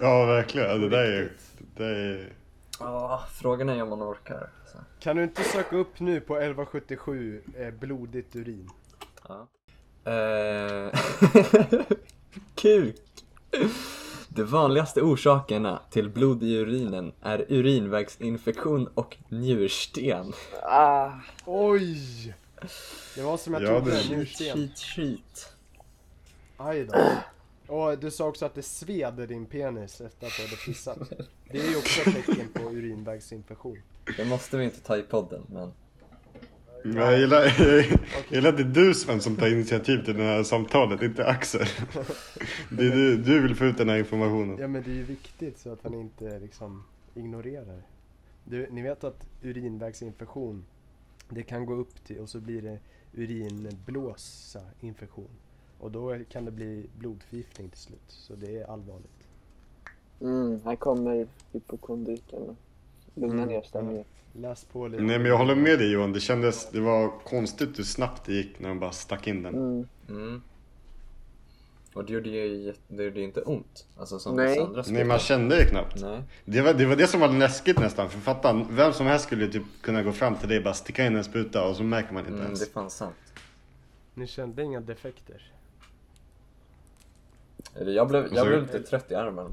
[0.00, 0.80] Ja, verkligen.
[0.80, 1.32] Det där är
[1.76, 2.32] Det är...
[2.80, 4.50] Ja, frågan är om man orkar.
[4.72, 4.78] Så.
[5.00, 8.70] Kan du inte söka upp nu på 1177 eh, blodigt urin?
[9.28, 9.48] Ja.
[10.12, 11.00] Eh,
[12.54, 12.96] Kuk!
[14.28, 20.32] De vanligaste orsakerna till blod i urinen är urinvägsinfektion och njursten.
[20.62, 21.10] Ah,
[21.44, 22.34] Oj!
[23.14, 24.56] Det var som jag Ja, trodde, njursten.
[24.56, 25.52] Skit, skit.
[26.56, 26.98] Aj då.
[27.70, 30.98] Och du sa också att det sved i din penis efter att du hade pissat.
[31.50, 33.78] Det är ju också ett tecken på urinvägsinfektion.
[34.16, 35.72] Det måste vi inte ta i podden, men
[36.82, 37.84] Men jag gillar, jag
[38.28, 41.66] gillar att det är du Sven som tar initiativ till det här samtalet, inte Axel.
[42.70, 44.58] Det är du, du vill få ut den här informationen.
[44.60, 46.84] Ja men det är ju viktigt så att han inte liksom
[47.14, 47.82] ignorerar.
[48.44, 50.64] Du, ni vet att urinvägsinfektion,
[51.28, 52.78] det kan gå upp till och så blir det
[53.12, 55.30] urinblåsa infektion.
[55.80, 58.00] Och då kan det bli blodförgiftning till slut.
[58.08, 59.10] Så det är allvarligt.
[60.20, 62.56] mm, här kommer hypokondriken.
[63.14, 64.04] Lugna Mm, ner stämningen.
[64.32, 65.02] Läs på lite.
[65.02, 68.32] Nej men jag håller med dig Johan, det kändes, det var konstigt hur snabbt det
[68.32, 69.54] gick när de bara stack in den.
[69.54, 69.86] Mm.
[70.08, 70.42] mm.
[71.94, 73.86] Och det gjorde ju det gjorde inte ont.
[73.96, 74.48] Alltså som Nej.
[74.48, 75.04] vissa andra Nej sprutor.
[75.04, 76.00] man kände det knappt.
[76.02, 76.22] Nej.
[76.44, 79.48] Det var, det var det som var läskigt nästan, för fatta, vem som helst skulle
[79.48, 82.12] typ kunna gå fram till dig och bara sticka in en spruta och så märker
[82.14, 82.60] man inte Mm, ens.
[82.60, 83.14] det är fan sant.
[84.14, 85.52] Ni kände inga defekter?
[87.80, 89.46] Eller jag blev, jag så- blev lite trött i armen.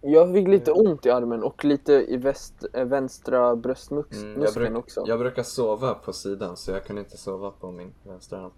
[0.00, 4.54] Jag fick lite ont i armen och lite i väst, äh, vänstra bröstmuskeln Mm, jag,
[4.54, 5.04] bruk, också.
[5.06, 8.52] jag brukar sova på sidan så jag kunde inte sova på min vänstra hand.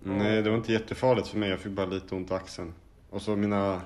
[0.00, 2.74] Nej det var inte jättefarligt för mig, jag fick bara lite ont i axeln.
[3.10, 3.80] Och så mina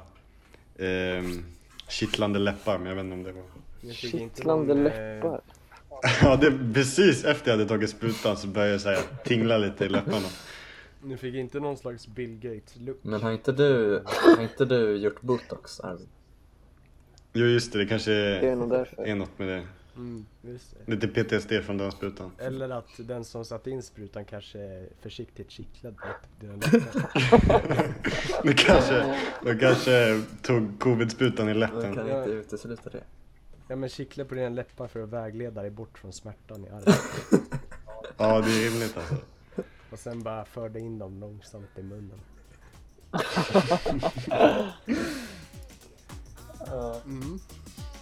[0.79, 1.45] ehm,
[1.89, 3.93] kittlande läppar, men jag vet inte om det var...
[3.93, 5.41] Kittlande någon, läppar.
[6.23, 9.85] Ja, det, precis efter jag hade tagit sprutan så började jag så här, tingla lite
[9.85, 10.27] i läpparna.
[11.05, 12.99] Ni fick inte någon slags Bill Gates-look?
[13.03, 16.09] Men har inte du, har inte du gjort botox Arvid?
[17.33, 19.03] Jo just det, det kanske Det är nog därför.
[19.07, 19.67] är något med det.
[19.97, 20.93] Mm, just det.
[20.95, 22.31] Lite PTSD från den sprutan.
[22.39, 28.43] Eller att den som satte in sprutan kanske försiktigt kittlade upp dina läppar.
[28.43, 31.95] Det kanske, de kanske tog covid-sprutan i läppen.
[31.95, 33.03] kan inte utesluta det.
[33.69, 36.83] Ja men kittla på dina läppar för att vägleda dig bort från smärtan i armen.
[38.17, 39.15] Ja, det är rimligt alltså.
[39.93, 42.21] Och sen bara förde in dem långsamt i munnen.
[47.05, 47.41] Mm.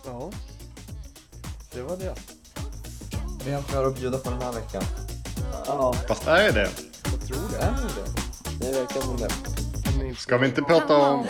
[0.04, 0.30] Ja.
[1.72, 2.14] Det var det.
[3.44, 4.82] Vi har mer att bjuda på den här veckan.
[5.66, 6.70] Ja, Fast är det?
[7.04, 7.56] Jag tror det.
[7.56, 8.66] Är det?
[8.66, 10.14] det verkar som det.
[10.14, 11.26] Ska vi inte prata om...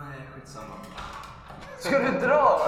[0.00, 0.74] nej, skitsamma.
[1.78, 2.58] Ska du dra?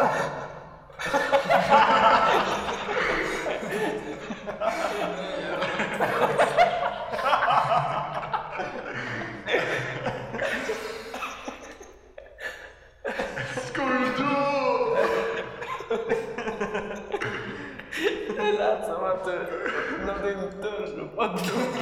[13.67, 14.97] Ska du dra?
[18.37, 21.75] Det lät som att du öppnade din dörr och bara drog.